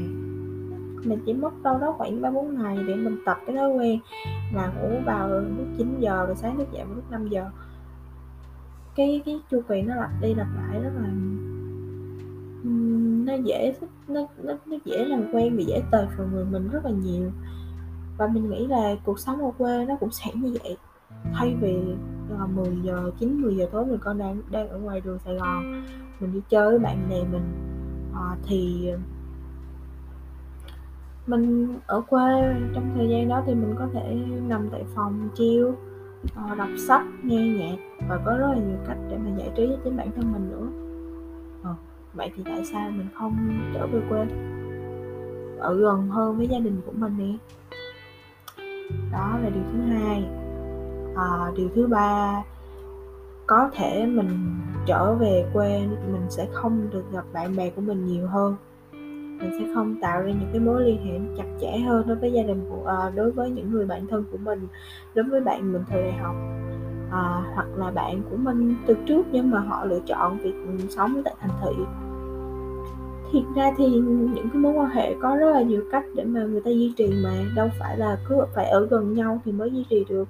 mình 1.05 1.19
chỉ 1.25 1.33
mất 1.33 1.63
đâu 1.63 1.79
đó 1.79 1.95
khoảng 1.97 2.21
ba 2.21 2.31
bốn 2.31 2.63
ngày 2.63 2.77
để 2.87 2.95
mình 2.95 3.17
tập 3.25 3.37
cái 3.47 3.55
thói 3.55 3.69
quen 3.69 3.99
là 4.53 4.67
ngủ 4.67 4.99
vào 5.05 5.29
lúc 5.29 5.67
9 5.77 5.99
giờ 5.99 6.25
rồi 6.25 6.35
sáng 6.35 6.57
thức 6.57 6.67
dậy 6.71 6.85
vào 6.85 6.95
lúc 6.95 7.11
5 7.11 7.27
giờ. 7.27 7.49
Cái 8.95 9.21
cái 9.25 9.39
chu 9.51 9.61
kỳ 9.69 9.81
nó 9.81 9.95
lặp 9.95 10.11
đi 10.21 10.33
lặp 10.33 10.47
lại 10.55 10.83
rất 10.83 10.91
là 10.95 11.09
nó 13.37 13.43
dễ 13.43 13.73
nó 14.07 14.21
nó 14.43 14.53
nó 14.65 14.77
dễ 14.85 15.05
làm 15.05 15.23
quen 15.33 15.57
và 15.57 15.63
dễ 15.67 15.81
tời 15.91 16.07
vào 16.17 16.27
người 16.33 16.45
mình 16.45 16.69
rất 16.69 16.85
là 16.85 16.91
nhiều. 16.91 17.31
Và 18.17 18.27
mình 18.27 18.49
nghĩ 18.49 18.67
là 18.67 18.95
cuộc 19.05 19.19
sống 19.19 19.41
ở 19.41 19.51
quê 19.57 19.85
nó 19.85 19.95
cũng 19.99 20.11
sẽ 20.11 20.31
như 20.33 20.57
vậy. 20.63 20.77
Thay 21.33 21.55
vì 21.61 21.77
ờ, 22.29 22.37
là 22.39 22.45
10 22.45 22.77
giờ 22.83 23.11
9 23.19 23.41
10 23.41 23.55
giờ 23.55 23.65
tối 23.71 23.85
mình 23.85 23.99
con 23.99 24.17
đang 24.17 24.41
đang 24.51 24.69
ở 24.69 24.77
ngoài 24.77 25.01
đường 25.01 25.19
Sài 25.25 25.35
Gòn 25.35 25.83
mình 26.19 26.33
đi 26.33 26.41
chơi 26.49 26.69
với 26.69 26.79
bạn 26.79 27.09
bè 27.09 27.23
mình 27.23 27.53
à, 28.15 28.37
thì 28.43 28.91
mình 31.27 31.73
ở 31.85 32.01
quê 32.01 32.55
trong 32.73 32.91
thời 32.95 33.09
gian 33.09 33.29
đó 33.29 33.43
thì 33.45 33.53
mình 33.53 33.75
có 33.79 33.87
thể 33.93 34.17
nằm 34.47 34.69
tại 34.71 34.83
phòng 34.95 35.29
chiêu 35.35 35.75
ờ, 36.35 36.55
đọc 36.55 36.69
sách 36.87 37.05
nghe 37.23 37.47
nhạc 37.47 37.75
và 38.09 38.19
có 38.25 38.37
rất 38.37 38.47
là 38.47 38.55
nhiều 38.55 38.77
cách 38.87 38.97
để 39.09 39.17
mà 39.17 39.37
giải 39.37 39.51
trí 39.55 39.65
với 39.67 39.77
chính 39.83 39.97
bản 39.97 40.11
thân 40.15 40.33
mình 40.33 40.49
nữa 40.49 40.84
vậy 42.15 42.31
thì 42.35 42.43
tại 42.45 42.65
sao 42.65 42.89
mình 42.89 43.07
không 43.13 43.35
trở 43.73 43.87
về 43.87 44.01
quê? 44.09 44.25
Ở 45.59 45.75
gần 45.75 46.07
hơn 46.09 46.37
với 46.37 46.47
gia 46.47 46.59
đình 46.59 46.81
của 46.85 46.91
mình 46.95 47.13
nè. 47.17 47.37
Đó 49.11 49.37
là 49.43 49.49
điều 49.49 49.63
thứ 49.73 49.81
hai. 49.81 50.25
À, 51.15 51.51
điều 51.57 51.69
thứ 51.75 51.87
ba 51.87 52.43
có 53.47 53.69
thể 53.73 54.05
mình 54.05 54.55
trở 54.85 55.13
về 55.13 55.45
quê 55.53 55.87
mình 56.11 56.25
sẽ 56.29 56.47
không 56.53 56.87
được 56.93 57.03
gặp 57.11 57.25
bạn 57.33 57.55
bè 57.55 57.69
của 57.69 57.81
mình 57.81 58.05
nhiều 58.05 58.27
hơn. 58.27 58.55
Mình 59.39 59.51
sẽ 59.59 59.73
không 59.75 59.95
tạo 60.01 60.21
ra 60.21 60.27
những 60.27 60.49
cái 60.51 60.59
mối 60.59 60.83
liên 60.83 61.05
hệ 61.05 61.19
chặt 61.37 61.45
chẽ 61.61 61.77
hơn 61.77 62.07
đối 62.07 62.15
với 62.15 62.31
gia 62.31 62.43
đình 62.43 62.65
của 62.69 62.87
à, 62.87 63.11
đối 63.15 63.31
với 63.31 63.49
những 63.49 63.71
người 63.71 63.85
bạn 63.85 64.07
thân 64.07 64.23
của 64.31 64.37
mình 64.37 64.67
đối 65.15 65.25
với 65.25 65.41
bạn 65.41 65.73
mình 65.73 65.83
thời 65.87 66.03
đại 66.03 66.13
học. 66.13 66.35
À, 67.11 67.43
hoặc 67.55 67.67
là 67.75 67.91
bạn 67.91 68.21
của 68.29 68.37
mình 68.37 68.75
từ 68.87 68.95
trước 69.05 69.25
nhưng 69.31 69.51
mà 69.51 69.59
họ 69.59 69.85
lựa 69.85 69.99
chọn 70.05 70.37
việc 70.37 70.53
sống 70.89 71.21
tại 71.25 71.33
thành 71.39 71.51
thị 71.61 71.83
thiệt 73.35 73.55
ra 73.55 73.71
thì 73.77 73.89
những 73.89 74.49
cái 74.53 74.61
mối 74.61 74.73
quan 74.73 74.89
hệ 74.89 75.15
có 75.21 75.35
rất 75.35 75.51
là 75.53 75.61
nhiều 75.61 75.83
cách 75.91 76.03
để 76.15 76.23
mà 76.23 76.43
người 76.43 76.61
ta 76.61 76.71
duy 76.71 76.93
trì 76.97 77.07
mà, 77.23 77.45
đâu 77.55 77.69
phải 77.79 77.97
là 77.97 78.17
cứ 78.29 78.35
phải 78.55 78.65
ở 78.65 78.85
gần 78.85 79.13
nhau 79.13 79.41
thì 79.45 79.51
mới 79.51 79.71
duy 79.71 79.85
trì 79.89 80.05
được. 80.09 80.27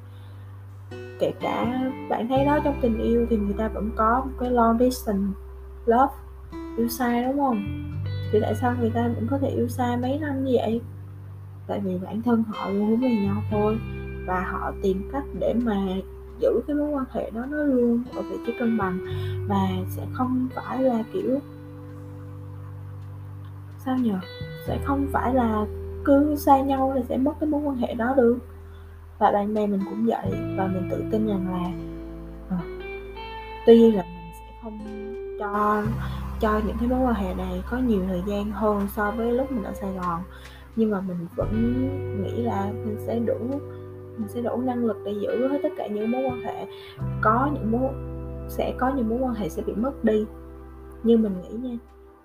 Kể 1.20 1.34
cả 1.42 1.82
bạn 2.10 2.28
thấy 2.28 2.46
đó, 2.46 2.60
trong 2.64 2.76
tình 2.82 3.02
yêu 3.02 3.26
thì 3.30 3.38
người 3.38 3.54
ta 3.58 3.68
vẫn 3.68 3.90
có 3.96 4.22
một 4.26 4.32
cái 4.40 4.52
long 4.52 4.80
distance, 4.80 5.34
love, 5.86 6.14
yêu 6.78 6.88
xa, 6.88 7.24
đúng 7.28 7.38
không? 7.38 7.64
Thì 8.32 8.40
tại 8.42 8.56
sao 8.56 8.76
người 8.80 8.90
ta 8.90 9.08
vẫn 9.16 9.28
có 9.30 9.38
thể 9.38 9.50
yêu 9.50 9.68
xa 9.68 9.98
mấy 10.02 10.20
năm 10.20 10.46
như 10.46 10.54
vậy? 10.56 10.82
Tại 11.68 11.82
vì 11.84 11.98
bản 12.04 12.22
thân 12.22 12.44
họ 12.48 12.70
luôn 12.70 12.88
hướng 12.88 13.00
về 13.00 13.16
nhau 13.24 13.44
thôi, 13.52 13.78
và 14.28 14.42
họ 14.52 14.74
tìm 14.82 15.10
cách 15.12 15.24
để 15.40 15.54
mà 15.64 15.78
giữ 16.40 16.62
cái 16.68 16.76
mối 16.76 16.90
quan 16.90 17.06
hệ 17.12 17.32
đó 17.32 17.46
nó 17.52 17.58
luôn 17.58 18.04
ở 18.16 18.22
vị 18.22 18.38
trí 18.48 18.54
cân 18.60 18.78
bằng, 18.78 19.00
và 19.48 19.68
sẽ 19.90 20.06
không 20.14 20.48
phải 20.56 20.84
là, 20.84 21.04
kiểu 21.14 21.40
sao 23.86 23.98
nhờ? 23.98 24.20
Sẽ 24.68 24.80
không 24.86 25.08
phải 25.12 25.34
là 25.34 25.65
cứ 26.06 26.36
xa 26.36 26.62
nhau 26.62 26.92
thì 26.96 27.01
sẽ 27.10 27.18
mất 27.18 27.34
cái 27.39 27.50
mối 27.50 27.62
quan 27.63 27.77
hệ 27.77 27.94
đó 27.94 28.13
được. 28.18 28.38
Và 29.20 29.32
bạn 29.32 29.54
bè 29.54 29.68
mình 29.68 29.82
cũng 29.89 30.06
vậy 30.06 30.32
và 30.58 30.68
mình 30.68 30.88
tự 30.92 31.04
tin 31.12 31.27
rằng 31.27 31.51
là 31.51 31.72
à, 32.50 32.60
tuy 33.65 33.92
là 33.92 34.04
mình 34.04 34.32
sẽ 34.39 34.54
không 34.63 34.80
cho 35.39 35.84
cho 36.39 36.62
những 36.68 36.75
cái 36.80 36.89
mối 36.89 37.00
quan 37.00 37.15
hệ 37.15 37.34
này 37.34 37.63
có 37.72 37.77
nhiều 37.77 38.01
thời 38.08 38.24
gian 38.27 38.51
hơn 38.51 38.88
so 38.96 39.12
với 39.12 39.31
lúc 39.31 39.51
mình 39.51 39.64
ở 39.64 39.74
Sài 39.74 39.94
Gòn. 39.94 40.22
Nhưng 40.75 40.92
mà 40.92 41.01
mình 41.01 41.27
vẫn 41.36 41.51
nghĩ 42.24 42.44
là 42.44 42.72
mình 42.86 42.98
sẽ 43.07 43.20
đủ 43.20 43.60
mình 44.18 44.27
sẽ 44.27 44.42
đủ 44.42 44.62
năng 44.62 44.86
lực 44.86 44.98
để 45.05 45.12
giữ 45.12 45.48
hết 45.48 45.60
tất 45.64 45.70
cả 45.77 45.88
những 45.88 46.12
mối 46.12 46.24
quan 46.24 46.42
hệ. 46.42 46.68
Có 47.22 47.50
những 47.53 47.72
mối 47.72 47.94
sẽ 48.50 48.74
có 48.77 48.92
những 48.96 49.10
mối 49.10 49.20
quan 49.22 49.33
hệ 49.33 49.50
sẽ 49.50 49.62
bị 49.62 49.74
mất 49.74 50.03
đi. 50.03 50.25
Nhưng 51.03 51.22
mình 51.22 51.33
nghĩ 51.42 51.70
nha 51.70 51.77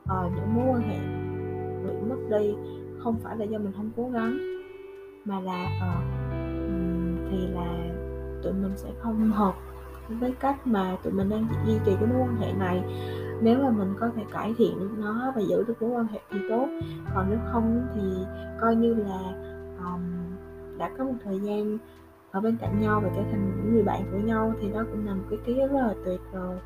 ờ, 0.08 0.30
những 0.36 0.54
mối 0.54 0.74
quan 0.74 0.82
hệ 0.82 1.29
bị 1.90 2.08
mất 2.08 2.38
đi 2.38 2.54
không 2.98 3.16
phải 3.22 3.36
là 3.36 3.44
do 3.44 3.58
mình 3.58 3.72
không 3.76 3.90
cố 3.96 4.10
gắng 4.12 4.38
mà 5.24 5.40
là 5.40 5.66
uh, 5.76 6.04
thì 7.30 7.46
là 7.46 7.90
tụi 8.42 8.52
mình 8.52 8.72
sẽ 8.76 8.88
không 8.98 9.30
hợp 9.30 9.54
với 10.20 10.34
cách 10.40 10.66
mà 10.66 10.96
tụi 11.02 11.12
mình 11.12 11.28
đang 11.28 11.46
duy 11.66 11.74
trì 11.84 11.92
cái 12.00 12.06
mối 12.06 12.18
quan 12.20 12.36
hệ 12.36 12.52
này. 12.52 12.82
Nếu 13.42 13.58
mà 13.62 13.70
mình 13.70 13.94
có 14.00 14.10
thể 14.16 14.22
cải 14.32 14.54
thiện 14.58 14.78
được 14.78 14.90
nó 14.98 15.32
và 15.36 15.42
giữ 15.42 15.64
được 15.68 15.82
mối 15.82 15.90
quan 15.90 16.06
hệ 16.06 16.20
thì 16.30 16.38
tốt 16.48 16.68
còn 17.14 17.26
nếu 17.30 17.38
không 17.52 17.86
thì 17.94 18.00
coi 18.60 18.76
như 18.76 18.94
là 18.94 19.20
um, 19.78 20.00
đã 20.78 20.90
có 20.98 21.04
một 21.04 21.14
thời 21.24 21.40
gian 21.40 21.78
ở 22.30 22.40
bên 22.40 22.56
cạnh 22.60 22.80
nhau 22.80 23.00
và 23.04 23.10
trở 23.16 23.22
thành 23.30 23.52
những 23.56 23.74
người 23.74 23.82
bạn 23.82 24.02
của 24.12 24.18
nhau 24.18 24.54
thì 24.60 24.70
đó 24.72 24.84
cũng 24.90 25.06
là 25.06 25.14
một 25.14 25.24
cái 25.30 25.38
ký 25.46 25.60
ức 25.60 25.72
rất 25.72 25.80
là 25.80 25.94
tuyệt 26.04 26.20
rồi 26.32 26.56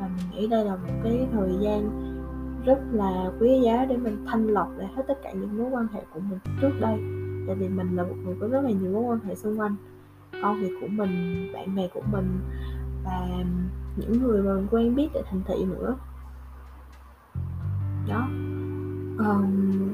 và 0.00 0.08
mình 0.08 0.26
nghĩ 0.32 0.46
đây 0.46 0.64
là 0.64 0.76
một 0.76 0.92
cái 1.04 1.28
thời 1.32 1.52
gian 1.60 1.90
rất 2.64 2.78
là 2.92 3.30
quý 3.40 3.60
giá 3.64 3.84
để 3.84 3.96
mình 3.96 4.24
thanh 4.26 4.46
lọc 4.46 4.68
lại 4.76 4.88
hết 4.96 5.02
tất 5.08 5.18
cả 5.22 5.32
những 5.32 5.58
mối 5.58 5.70
quan 5.70 5.86
hệ 5.92 6.00
của 6.14 6.20
mình 6.20 6.38
trước 6.60 6.72
đây. 6.80 6.98
Tại 7.46 7.56
vì 7.56 7.68
mình 7.68 7.96
là 7.96 8.02
một 8.02 8.16
người 8.24 8.36
có 8.40 8.48
rất 8.48 8.60
là 8.64 8.70
nhiều 8.70 8.92
mối 8.92 9.02
quan 9.02 9.20
hệ 9.20 9.34
xung 9.34 9.60
quanh. 9.60 9.76
Công 10.42 10.60
việc 10.60 10.72
của 10.80 10.86
mình 10.90 11.46
bạn 11.54 11.74
bè 11.74 11.88
của 11.94 12.02
mình 12.12 12.40
và 13.04 13.28
những 13.96 14.22
người 14.22 14.42
mà 14.42 14.54
mình 14.54 14.66
quen 14.70 14.94
biết 14.94 15.08
tại 15.14 15.22
thành 15.30 15.40
thị 15.46 15.64
nữa. 15.64 15.96
Đó. 18.08 18.28
Um, 19.18 19.92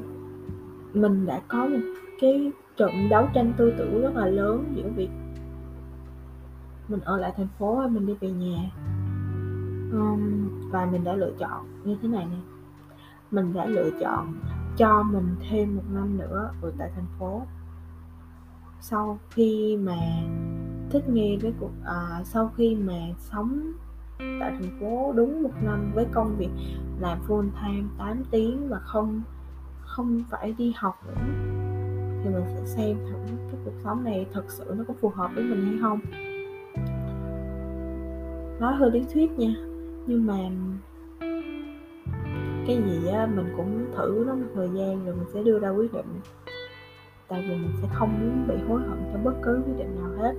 mình 0.95 1.27
đã 1.27 1.41
có 1.49 1.67
một 1.67 1.79
cái 2.21 2.53
trận 2.77 3.09
đấu 3.11 3.29
tranh 3.35 3.53
tư 3.57 3.73
tưởng 3.79 4.03
rất 4.03 4.15
là 4.15 4.27
lớn 4.27 4.73
giữa 4.75 4.89
việc 4.97 5.11
mình 6.89 7.01
ở 7.01 7.17
lại 7.17 7.33
thành 7.37 7.49
phố 7.59 7.79
hay 7.79 7.89
mình 7.89 8.07
đi 8.07 8.15
về 8.21 8.31
nhà. 8.31 8.71
Um, 9.93 10.49
và 10.71 10.89
mình 10.93 11.05
đã 11.05 11.13
lựa 11.13 11.33
chọn 11.39 11.67
như 11.85 11.97
thế 12.03 12.09
này 12.09 12.27
nè 12.31 12.60
mình 13.31 13.53
đã 13.55 13.67
lựa 13.67 13.91
chọn 14.01 14.35
cho 14.77 15.03
mình 15.03 15.37
thêm 15.51 15.77
một 15.77 15.83
năm 15.91 16.19
nữa 16.19 16.51
ở 16.63 16.73
tại 16.79 16.91
thành 16.95 17.07
phố. 17.19 17.43
Sau 18.81 19.19
khi 19.31 19.77
mà 19.77 19.97
thích 20.91 21.09
nghi 21.09 21.39
với 21.43 21.53
cuộc 21.61 21.71
à, 21.85 22.21
sau 22.25 22.51
khi 22.57 22.75
mà 22.75 22.99
sống 23.19 23.73
tại 24.19 24.53
thành 24.61 24.79
phố 24.81 25.13
đúng 25.17 25.43
một 25.43 25.53
năm 25.63 25.93
với 25.95 26.07
công 26.13 26.37
việc 26.37 26.51
làm 27.01 27.19
full 27.29 27.49
time 27.63 27.89
8 27.99 28.25
tiếng 28.31 28.69
và 28.69 28.79
không 28.79 29.23
không 29.81 30.23
phải 30.31 30.55
đi 30.59 30.73
học 30.77 31.03
nữa 31.07 31.51
thì 32.23 32.31
mình 32.31 32.45
sẽ 32.47 32.67
xem 32.67 32.97
thử 33.11 33.17
cái 33.27 33.61
cuộc 33.65 33.73
sống 33.85 34.05
này 34.05 34.27
thật 34.33 34.45
sự 34.49 34.75
nó 34.77 34.85
có 34.89 34.95
phù 35.01 35.09
hợp 35.09 35.31
với 35.35 35.45
mình 35.45 35.67
hay 35.67 35.79
không. 35.81 36.01
Nói 38.61 38.75
hơi 38.75 38.91
lý 38.91 39.05
thuyết 39.13 39.31
nha 39.39 39.55
nhưng 40.07 40.27
mà 40.27 40.39
cái 42.67 42.77
gì 42.77 43.09
á 43.09 43.27
mình 43.27 43.47
cũng 43.57 43.87
thử 43.97 44.25
nó 44.27 44.35
một 44.35 44.47
thời 44.55 44.69
gian 44.69 45.05
rồi 45.07 45.15
mình 45.15 45.27
sẽ 45.35 45.43
đưa 45.43 45.59
ra 45.59 45.71
quyết 45.71 45.93
định. 45.93 46.21
Tại 47.29 47.45
vì 47.49 47.55
mình 47.55 47.73
sẽ 47.83 47.89
không 47.93 48.21
muốn 48.21 48.49
bị 48.49 48.55
hối 48.69 48.81
hận 48.81 48.99
cho 49.13 49.19
bất 49.25 49.35
cứ 49.43 49.63
quyết 49.67 49.75
định 49.79 49.97
nào 50.01 50.11
hết. 50.19 50.35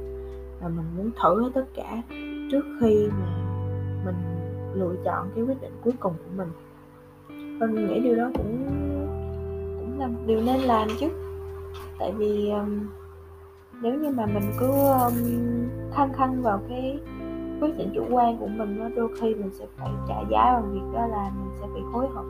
Và 0.62 0.68
mình 0.68 0.86
muốn 0.98 1.12
thử 1.24 1.44
hết 1.44 1.50
tất 1.54 1.66
cả 1.76 2.02
trước 2.52 2.66
khi 2.82 3.08
mà 3.08 3.38
mình 4.06 4.16
lựa 4.74 4.96
chọn 5.06 5.30
cái 5.36 5.44
quyết 5.44 5.62
định 5.62 5.72
cuối 5.84 5.94
cùng 6.00 6.14
của 6.14 6.32
mình. 6.38 6.50
Và 7.60 7.68
mình 7.68 7.88
nghĩ 7.88 8.00
điều 8.00 8.16
đó 8.16 8.32
cũng 8.34 8.66
cũng 9.80 10.00
là 10.00 10.08
một 10.08 10.20
điều 10.26 10.42
nên 10.42 10.60
làm 10.60 10.88
chứ. 11.00 11.08
Tại 12.00 12.12
vì 12.18 12.50
um, 12.50 12.88
nếu 13.82 13.94
như 13.94 14.10
mà 14.10 14.26
mình 14.26 14.52
cứ 14.60 14.68
um, 15.08 15.14
khăng 15.94 16.14
khăng 16.14 16.42
vào 16.42 16.62
cái 16.70 17.00
quyết 17.62 17.78
định 17.78 17.92
chủ 17.96 18.06
quan 18.10 18.38
của 18.38 18.48
mình 18.48 18.80
đó 18.80 18.90
đôi 18.96 19.10
khi 19.22 19.36
mình 19.36 19.50
sẽ 19.60 19.66
phải 19.78 19.90
trả 20.08 20.16
giá 20.32 20.54
bằng 20.54 20.74
việc 20.74 20.94
đó 20.94 21.08
là 21.08 21.32
mình 21.36 21.52
sẽ 21.60 21.68
bị 21.76 21.82
hối 21.92 22.08
hận. 22.16 22.26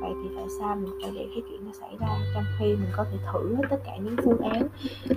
Vậy 0.00 0.10
thì 0.22 0.28
tại 0.36 0.46
sao 0.58 0.76
mình 0.76 0.92
phải 1.02 1.10
để 1.14 1.28
cái 1.34 1.42
chuyện 1.48 1.66
nó 1.66 1.72
xảy 1.72 1.96
ra 2.00 2.08
trong 2.34 2.44
khi 2.58 2.66
mình 2.66 2.90
có 2.96 3.04
thể 3.04 3.18
thử 3.32 3.54
hết 3.54 3.62
tất 3.70 3.80
cả 3.84 3.96
những 3.96 4.16
phương 4.24 4.38
án 4.38 4.62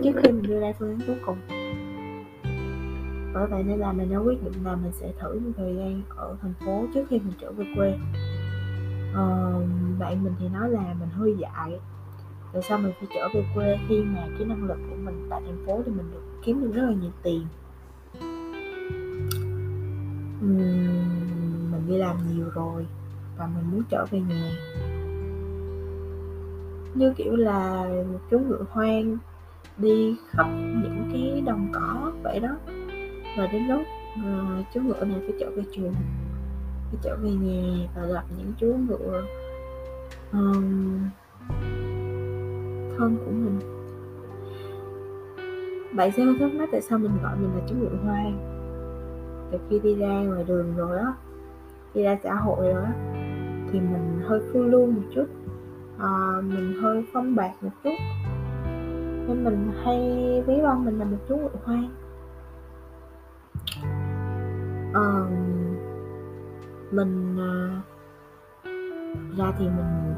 trước 0.03 0.11
khi 0.23 0.31
mình 0.31 0.43
đưa 0.47 0.59
ra 0.59 0.73
phương 0.79 0.89
án 0.89 0.99
cuối 1.07 1.15
cùng? 1.25 1.37
Bởi 3.33 3.47
vậy 3.47 3.63
nên 3.63 3.79
là 3.79 3.93
mình 3.93 4.11
đã 4.11 4.17
quyết 4.17 4.43
định 4.43 4.53
là 4.63 4.75
mình 4.75 4.91
sẽ 4.91 5.11
thử 5.19 5.39
một 5.39 5.51
thời 5.57 5.75
gian 5.75 6.01
ở 6.09 6.35
thành 6.41 6.53
phố 6.65 6.85
trước 6.93 7.05
khi 7.09 7.19
mình 7.19 7.33
trở 7.41 7.51
về 7.51 7.65
quê. 7.75 7.97
Ờ, 9.13 9.53
bạn 9.99 10.23
mình 10.23 10.33
thì 10.39 10.49
nói 10.49 10.69
là 10.69 10.95
mình 10.99 11.09
hơi 11.09 11.35
dại. 11.39 11.79
Tại 12.53 12.61
sao 12.61 12.77
mình 12.77 12.93
phải 12.99 13.07
trở 13.15 13.29
về 13.33 13.45
quê 13.55 13.77
khi 13.89 14.03
mà 14.03 14.27
cái 14.37 14.47
năng 14.47 14.63
lực 14.63 14.77
của 14.89 14.95
mình 15.03 15.27
tại 15.29 15.41
thành 15.45 15.65
phố 15.67 15.81
thì 15.85 15.91
mình 15.91 16.11
được 16.13 16.23
kiếm 16.43 16.61
được 16.61 16.71
rất 16.73 16.83
là 16.85 16.93
nhiều 17.01 17.11
tiền? 17.23 17.47
Mình 20.43 21.87
đi 21.87 21.97
làm 21.97 22.17
nhiều 22.33 22.49
rồi 22.53 22.85
và 23.37 23.47
mình 23.47 23.71
muốn 23.71 23.83
trở 23.89 24.05
về 24.11 24.19
nhà. 24.19 24.51
Như 26.93 27.13
kiểu 27.17 27.35
là 27.35 27.87
một 28.11 28.19
chú 28.31 28.39
ngựa 28.39 28.65
hoang 28.69 29.17
đi 29.77 30.15
khắp 30.29 30.47
những 30.53 31.09
cái 31.13 31.41
đồng 31.45 31.71
cỏ 31.73 32.11
vậy 32.23 32.39
đó. 32.39 32.57
Và 33.37 33.47
đến 33.47 33.67
lúc 33.67 33.81
uh, 34.19 34.65
chú 34.73 34.81
ngựa 34.81 35.05
này 35.05 35.19
phải 35.19 35.33
trở 35.39 35.49
về 35.49 35.63
trường 35.75 35.93
phải 36.89 36.99
trở 37.01 37.17
về 37.21 37.29
nhà 37.29 37.87
và 37.95 38.05
gặp 38.05 38.23
những 38.37 38.53
chú 38.57 38.75
ngựa 38.87 39.23
um, 40.31 40.99
thân 42.97 43.17
của 43.25 43.31
mình. 43.31 43.59
Bạn 45.95 46.11
sẽ 46.17 46.23
hơi 46.23 46.35
thắc 46.39 46.53
mắc 46.53 46.69
tại 46.71 46.81
sao 46.81 46.99
mình 46.99 47.11
gọi 47.23 47.35
mình 47.35 47.49
là 47.55 47.61
chú 47.69 47.75
ngựa 47.75 47.97
Hoang? 48.03 48.52
Từ 49.53 49.59
khi 49.69 49.79
đi 49.79 49.95
ra 49.95 50.21
ngoài 50.21 50.43
đường 50.47 50.75
rồi 50.77 50.97
đó, 50.97 51.15
đi 51.93 52.03
ra 52.03 52.17
xã 52.23 52.33
hội 52.33 52.73
rồi 52.73 52.83
đó, 52.83 52.89
thì 53.71 53.79
mình 53.79 54.21
hơi 54.25 54.41
phiêu 54.53 54.63
lưu 54.63 54.85
một 54.85 55.01
chút 55.15 55.25
à, 55.97 56.41
mình 56.41 56.73
hơi 56.81 57.05
phong 57.13 57.35
bạc 57.35 57.51
một 57.61 57.69
chút. 57.83 57.93
Nên 59.27 59.43
mình 59.43 59.71
hay 59.83 59.99
ví 60.47 60.61
von 60.61 60.85
mình 60.85 60.99
là 60.99 61.05
một 61.05 61.17
chú 61.29 61.37
ngựa 61.37 61.49
Hoang. 61.63 61.89
À, 64.93 65.25
mình 66.91 67.37
à, 67.39 67.81
ra 69.37 69.51
thì 69.59 69.65
mình 69.65 70.13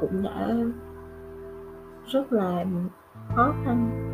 cũng 0.00 0.22
đã 0.22 0.54
rất 2.06 2.32
là 2.32 2.64
khó 3.36 3.54
khăn 3.64 4.10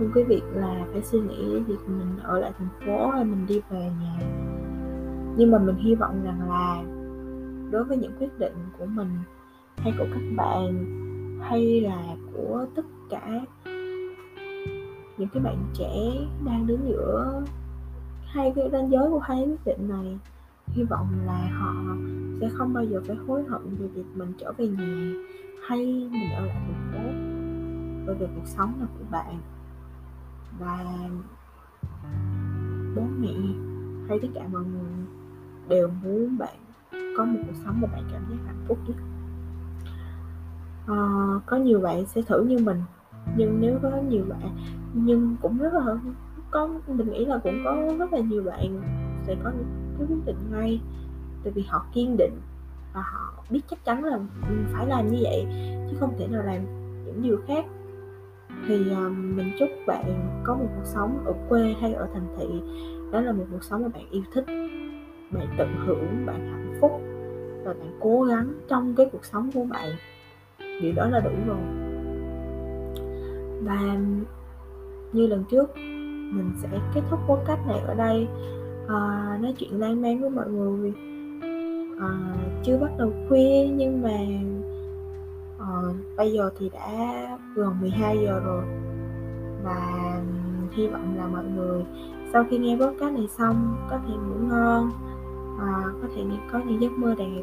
nhưng 0.00 0.12
cái 0.14 0.24
việc 0.24 0.42
là 0.54 0.86
phải 0.92 1.02
suy 1.02 1.20
nghĩ 1.20 1.60
việc 1.60 1.78
mình 1.86 2.18
ở 2.22 2.38
lại 2.38 2.52
thành 2.58 2.68
phố 2.86 3.10
hay 3.10 3.24
mình 3.24 3.46
đi 3.46 3.60
về 3.70 3.90
nhà. 4.00 4.18
Nhưng 5.36 5.50
mà 5.50 5.58
mình 5.58 5.76
hy 5.76 5.94
vọng 5.94 6.22
rằng 6.24 6.48
là 6.48 6.82
đối 7.70 7.84
với 7.84 7.96
những 7.96 8.12
quyết 8.18 8.38
định 8.38 8.54
của 8.78 8.86
mình, 8.86 9.08
hay 9.76 9.92
của 9.98 10.06
các 10.12 10.22
bạn, 10.36 10.84
hay 11.40 11.80
là 11.80 12.16
của 12.32 12.66
tất 12.76 12.86
cả 13.10 13.40
những 15.18 15.28
cái 15.28 15.42
bạn 15.42 15.56
trẻ 15.74 16.26
đang 16.46 16.66
đứng 16.66 16.88
giữa 16.88 17.42
hai 18.24 18.52
cái 18.56 18.70
ranh 18.72 18.90
giới 18.90 19.10
của 19.10 19.18
hai 19.18 19.44
quyết 19.44 19.64
định 19.64 19.88
này, 19.88 20.18
hy 20.66 20.82
vọng 20.82 21.08
là 21.26 21.50
họ 21.52 21.74
sẽ 22.40 22.48
không 22.52 22.72
bao 22.72 22.84
giờ 22.84 23.00
phải 23.06 23.16
hối 23.16 23.44
hận 23.48 23.76
về 23.78 23.86
việc 23.86 24.04
mình 24.14 24.32
trở 24.38 24.52
về 24.52 24.68
nhà 24.68 25.12
hay 25.68 26.08
mình 26.12 26.30
ở 26.36 26.46
lại 26.46 26.56
thành 26.66 26.92
phố. 26.92 26.98
Bởi 28.06 28.14
vì 28.14 28.26
cuộc 28.34 28.46
sống 28.46 28.72
là 28.80 28.86
của 28.98 29.04
bạn 29.10 29.38
và 30.58 30.84
bố 32.96 33.02
mẹ 33.20 33.34
hay 34.08 34.18
tất 34.22 34.28
cả 34.34 34.48
mọi 34.52 34.62
người 34.62 35.06
đều 35.68 35.88
muốn 36.02 36.38
bạn 36.38 36.56
có 37.16 37.24
một 37.24 37.38
cuộc 37.46 37.56
sống 37.64 37.80
mà 37.80 37.88
bạn 37.92 38.02
cảm 38.12 38.22
giác 38.30 38.36
hạnh 38.46 38.64
phúc 38.68 38.78
nhất. 38.86 38.96
À, 40.86 40.96
có 41.46 41.56
nhiều 41.56 41.80
bạn 41.80 42.06
sẽ 42.06 42.22
thử 42.22 42.44
như 42.44 42.58
mình 42.58 42.82
nhưng 43.36 43.60
nếu 43.60 43.78
có 43.82 43.90
nhiều 44.08 44.24
bạn 44.28 44.56
nhưng 44.94 45.36
cũng 45.42 45.58
rất 45.58 45.72
là 45.72 45.96
có 46.50 46.68
mình 46.86 47.12
nghĩ 47.12 47.24
là 47.24 47.38
cũng 47.38 47.62
có 47.64 47.94
rất 47.98 48.12
là 48.12 48.18
nhiều 48.18 48.42
bạn 48.42 48.82
sẽ 49.26 49.36
có 49.44 49.50
những 49.50 49.94
cái 49.98 50.06
quyết 50.06 50.24
định 50.26 50.36
ngay 50.50 50.80
tại 51.44 51.52
vì 51.52 51.62
họ 51.62 51.86
kiên 51.92 52.16
định 52.16 52.40
và 52.94 53.02
họ 53.02 53.44
biết 53.50 53.60
chắc 53.70 53.84
chắn 53.84 54.04
là 54.04 54.18
phải 54.72 54.86
làm 54.86 55.08
như 55.08 55.18
vậy 55.22 55.46
chứ 55.90 55.96
không 56.00 56.14
thể 56.18 56.26
nào 56.26 56.42
làm 56.42 56.64
những 57.06 57.22
điều 57.22 57.38
khác 57.46 57.64
thì 58.68 58.90
um, 58.90 59.36
mình 59.36 59.50
chúc 59.58 59.68
bạn 59.86 60.40
có 60.44 60.54
một 60.54 60.66
cuộc 60.76 60.84
sống 60.84 61.24
ở 61.24 61.34
quê 61.48 61.74
hay 61.80 61.94
ở 61.94 62.08
thành 62.14 62.26
thị. 62.36 62.46
Đó 63.12 63.20
là 63.20 63.32
một 63.32 63.44
cuộc 63.50 63.64
sống 63.64 63.82
mà 63.82 63.88
bạn 63.88 64.04
yêu 64.10 64.22
thích. 64.34 64.44
Bạn 65.30 65.46
tận 65.58 65.68
hưởng 65.86 66.26
bạn 66.26 66.52
hạnh 66.52 66.78
phúc 66.80 66.90
và 67.64 67.72
bạn 67.72 67.98
cố 68.00 68.22
gắng 68.22 68.52
trong 68.68 68.94
cái 68.96 69.08
cuộc 69.12 69.24
sống 69.24 69.50
của 69.54 69.64
bạn. 69.64 69.90
Điều 70.82 70.92
đó 70.92 71.08
là 71.08 71.20
đủ 71.20 71.30
rồi. 71.46 71.58
Và 73.62 73.98
như 75.12 75.26
lần 75.26 75.44
trước 75.50 75.76
mình 76.32 76.52
sẽ 76.62 76.68
kết 76.94 77.00
thúc 77.10 77.20
podcast 77.28 77.66
này 77.66 77.78
ở 77.86 77.94
đây. 77.94 78.26
À, 78.88 79.38
nói 79.42 79.54
chuyện 79.58 79.80
lan 79.80 80.02
man 80.02 80.20
với 80.20 80.30
mọi 80.30 80.48
người. 80.48 80.92
À, 82.00 82.34
chưa 82.62 82.78
bắt 82.78 82.90
đầu 82.98 83.12
khuya 83.28 83.68
nhưng 83.74 84.02
mà 84.02 84.18
à, 85.66 85.76
bây 86.16 86.32
giờ 86.32 86.50
thì 86.58 86.70
đã 86.74 86.88
gần 87.54 87.80
12 87.80 88.18
giờ 88.18 88.40
rồi 88.44 88.64
và 89.62 90.20
hy 90.72 90.88
vọng 90.88 91.16
là 91.16 91.26
mọi 91.26 91.44
người 91.44 91.84
sau 92.32 92.44
khi 92.50 92.58
nghe 92.58 92.76
podcast 92.76 93.14
này 93.14 93.28
xong 93.38 93.86
có 93.90 93.98
thể 94.08 94.14
ngủ 94.14 94.48
ngon 94.48 94.90
à, 95.58 95.84
có 96.02 96.08
thể 96.16 96.22
có 96.52 96.58
những 96.58 96.82
giấc 96.82 96.92
mơ 96.92 97.14
đẹp. 97.18 97.42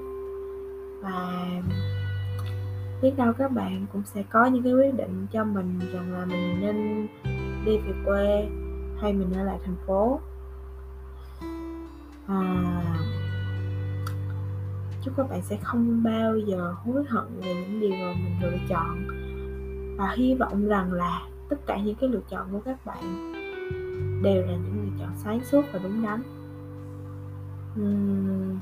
Và 1.02 1.46
biết 3.02 3.12
đâu 3.18 3.34
các 3.38 3.52
bạn 3.52 3.86
cũng 3.94 4.02
sẽ 4.06 4.24
có 4.30 4.46
những 4.46 4.64
cái 4.64 4.74
quyết 4.74 4.94
định 4.98 5.28
cho 5.32 5.44
mình 5.44 5.80
rằng 5.94 6.14
là 6.14 6.26
mình 6.26 6.62
nên 6.62 7.08
đi 7.66 7.78
về 7.78 7.94
quê 8.06 8.48
hay 9.02 9.14
mình 9.14 9.34
ở 9.34 9.44
lại 9.44 9.60
thành 9.66 9.76
phố. 9.88 10.20
À, 12.28 12.74
chúc 15.04 15.14
các 15.18 15.30
bạn 15.30 15.42
sẽ 15.42 15.58
không 15.64 16.04
bao 16.04 16.38
giờ 16.38 16.76
hối 16.86 17.04
hận 17.10 17.26
về 17.42 17.56
những 17.56 17.80
điều 17.80 17.92
mà 17.92 18.14
mình 18.14 18.40
lựa 18.42 18.58
chọn. 18.70 19.08
Và 19.98 20.14
hy 20.18 20.36
vọng 20.36 20.68
rằng 20.68 20.94
là 20.94 21.22
tất 21.50 21.58
cả 21.66 21.78
những 21.78 21.96
cái 21.96 22.10
lựa 22.10 22.22
chọn 22.30 22.48
của 22.52 22.60
các 22.66 22.86
bạn 22.86 23.34
đều 24.24 24.46
là 24.46 24.52
những 24.52 24.84
lựa 24.84 24.98
chọn 25.00 25.14
sáng 25.18 25.40
suốt 25.44 25.62
và 25.74 25.80
đúng 25.84 26.04
đắn. 26.04 26.22
Uhm, 27.82 28.60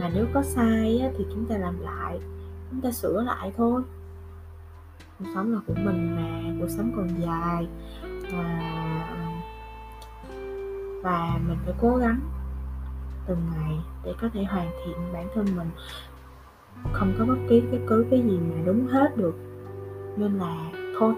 mà 0.00 0.10
nếu 0.14 0.26
có 0.34 0.42
sai 0.42 0.98
á, 0.98 1.08
thì 1.18 1.26
chúng 1.34 1.46
ta 1.46 1.58
làm 1.58 1.80
lại 1.80 2.18
chúng 2.70 2.80
ta 2.80 2.90
sửa 2.90 3.22
lại 3.22 3.52
thôi. 3.56 3.82
Cuộc 5.18 5.24
sống 5.34 5.52
là 5.52 5.60
của 5.66 5.74
mình 5.74 6.16
mà 6.16 6.42
cuộc 6.60 6.68
sống 6.68 6.92
còn 6.96 7.08
dài. 7.20 7.68
Và 8.32 8.74
và 11.02 11.38
mình 11.48 11.58
phải 11.64 11.74
cố 11.80 11.96
gắng 11.96 12.20
từng 13.28 13.38
ngày 13.54 13.78
để 14.04 14.14
có 14.20 14.28
thể 14.32 14.44
hoàn 14.44 14.70
thiện 14.84 14.96
bản 15.12 15.28
thân 15.34 15.46
mình. 15.56 15.68
Không 16.92 17.12
có 17.18 17.24
bất 17.24 17.38
kỳ 17.48 17.62
cái 17.70 17.80
cứ 17.86 18.06
cái 18.10 18.20
gì 18.20 18.38
mà 18.38 18.62
đúng 18.66 18.86
hết 18.86 19.16
được. 19.16 19.34
Nên 20.16 20.38
là 20.38 20.70
thôi 20.98 21.14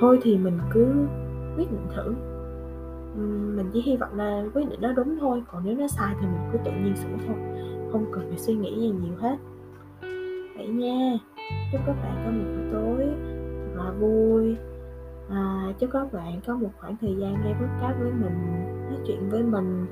thôi 0.00 0.18
thì 0.22 0.38
mình 0.38 0.58
cứ 0.72 0.86
quyết 1.56 1.70
định 1.70 1.86
thử. 1.96 2.14
Mình 3.56 3.70
chỉ 3.72 3.82
hy 3.82 3.96
vọng 3.96 4.18
là 4.18 4.44
quyết 4.54 4.70
định 4.70 4.80
đó 4.80 4.92
đúng 4.96 5.18
thôi 5.20 5.42
còn 5.52 5.62
nếu 5.64 5.76
nó 5.76 5.88
sai 5.88 6.14
thì 6.20 6.26
mình 6.26 6.50
cứ 6.52 6.58
tự 6.64 6.70
nhiên 6.70 6.96
sửa 6.96 7.26
thôi 7.26 7.36
không 7.92 8.06
cần 8.12 8.26
phải 8.28 8.38
suy 8.38 8.54
nghĩ 8.54 8.80
gì 8.80 8.90
nhiều 8.90 9.16
hết. 9.20 9.36
Vậy 10.56 10.66
nha 10.66 11.18
chúc 11.72 11.80
các 11.86 11.96
bạn 12.02 12.22
có 12.24 12.30
một 12.30 12.44
buổi 12.56 12.72
tối 12.72 13.06
thật 13.76 13.84
là 13.84 13.90
vui. 13.90 14.56
À, 15.30 15.72
chúc 15.78 15.90
các 15.92 16.12
bạn 16.12 16.40
có 16.46 16.54
một 16.54 16.70
khoảng 16.80 16.96
thời 17.00 17.16
gian 17.16 17.34
nghe 17.44 17.54
podcast 17.54 17.98
với 18.00 18.12
mình 18.12 18.64
nói 18.90 18.98
chuyện 19.06 19.30
với 19.30 19.42
mình 19.42 19.86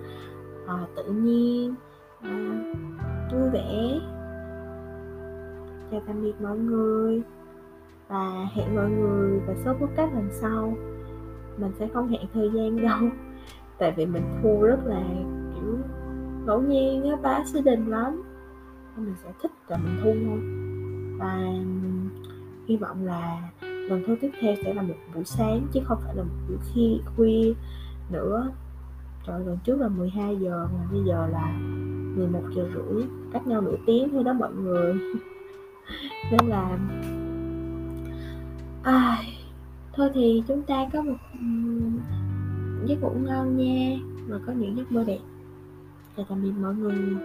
à, 0.66 0.86
tự 0.96 1.04
nhiên. 1.12 1.74
À, 2.20 2.62
vui 3.32 3.50
vẻ. 3.52 4.00
Chào 5.90 6.00
tạm 6.06 6.22
biệt 6.22 6.32
mọi 6.42 6.58
người. 6.58 7.22
Và 8.08 8.48
hẹn 8.54 8.74
mọi 8.76 8.90
người 8.90 9.40
vào 9.40 9.56
số 9.64 9.72
podcast 9.72 10.12
lần 10.14 10.28
sau. 10.32 10.74
Mình 11.58 11.72
sẽ 11.78 11.88
không 11.94 12.08
hẹn 12.08 12.26
thời 12.34 12.50
gian 12.54 12.82
đâu. 12.88 13.00
Tại 13.78 13.92
vì 13.96 14.06
mình 14.06 14.24
thu 14.42 14.62
rất 14.62 14.78
là 14.84 15.02
kiểu 15.54 15.78
ngẫu 16.46 16.60
nhiên 16.62 17.10
á 17.10 17.16
bá 17.22 17.44
sư 17.44 17.60
đình 17.60 17.86
lắm. 17.90 18.22
Nên 18.96 19.06
mình 19.06 19.14
sẽ 19.22 19.32
thích 19.42 19.52
là 19.68 19.76
mình 19.76 20.00
thu 20.04 20.12
thôi. 20.26 20.40
Và 21.18 21.38
hy 22.66 22.76
vọng 22.76 23.04
là 23.04 23.50
lần 23.60 24.02
thu 24.06 24.14
tiếp 24.20 24.30
theo 24.40 24.54
sẽ 24.64 24.74
là 24.74 24.82
một 24.82 24.94
buổi 25.14 25.24
sáng 25.24 25.66
chứ 25.72 25.80
không 25.84 25.98
phải 26.04 26.14
là 26.16 26.22
một 26.22 26.34
buổi 26.48 26.58
khi 26.74 27.00
khuya 27.16 27.52
nữa 28.10 28.50
trời 29.26 29.40
lần 29.46 29.58
trước 29.64 29.80
là 29.80 29.88
12 29.88 30.36
giờ 30.36 30.68
mà 30.74 30.86
bây 30.92 31.00
giờ 31.04 31.26
là 31.26 31.58
11 32.16 32.40
giờ 32.54 32.68
rưỡi 32.74 33.04
cách 33.32 33.46
nhau 33.46 33.60
nửa 33.60 33.76
tiếng 33.86 34.08
thôi 34.12 34.24
đó 34.24 34.32
mọi 34.32 34.52
người. 34.54 34.94
Nên 36.30 36.48
là 36.48 36.78
à, 38.82 39.18
thôi 39.92 40.10
thì 40.14 40.42
chúng 40.48 40.62
ta 40.62 40.88
có 40.92 41.02
một 41.02 41.16
giấc 42.84 43.00
ngủ 43.00 43.10
ngon 43.22 43.56
nha 43.56 43.96
và 44.28 44.38
có 44.46 44.52
những 44.52 44.76
giấc 44.76 44.92
mơ 44.92 45.04
đẹp. 45.04 45.20
Chào 46.16 46.26
tạm 46.28 46.42
biệt 46.42 46.52
mọi 46.60 46.74
người. 46.74 47.16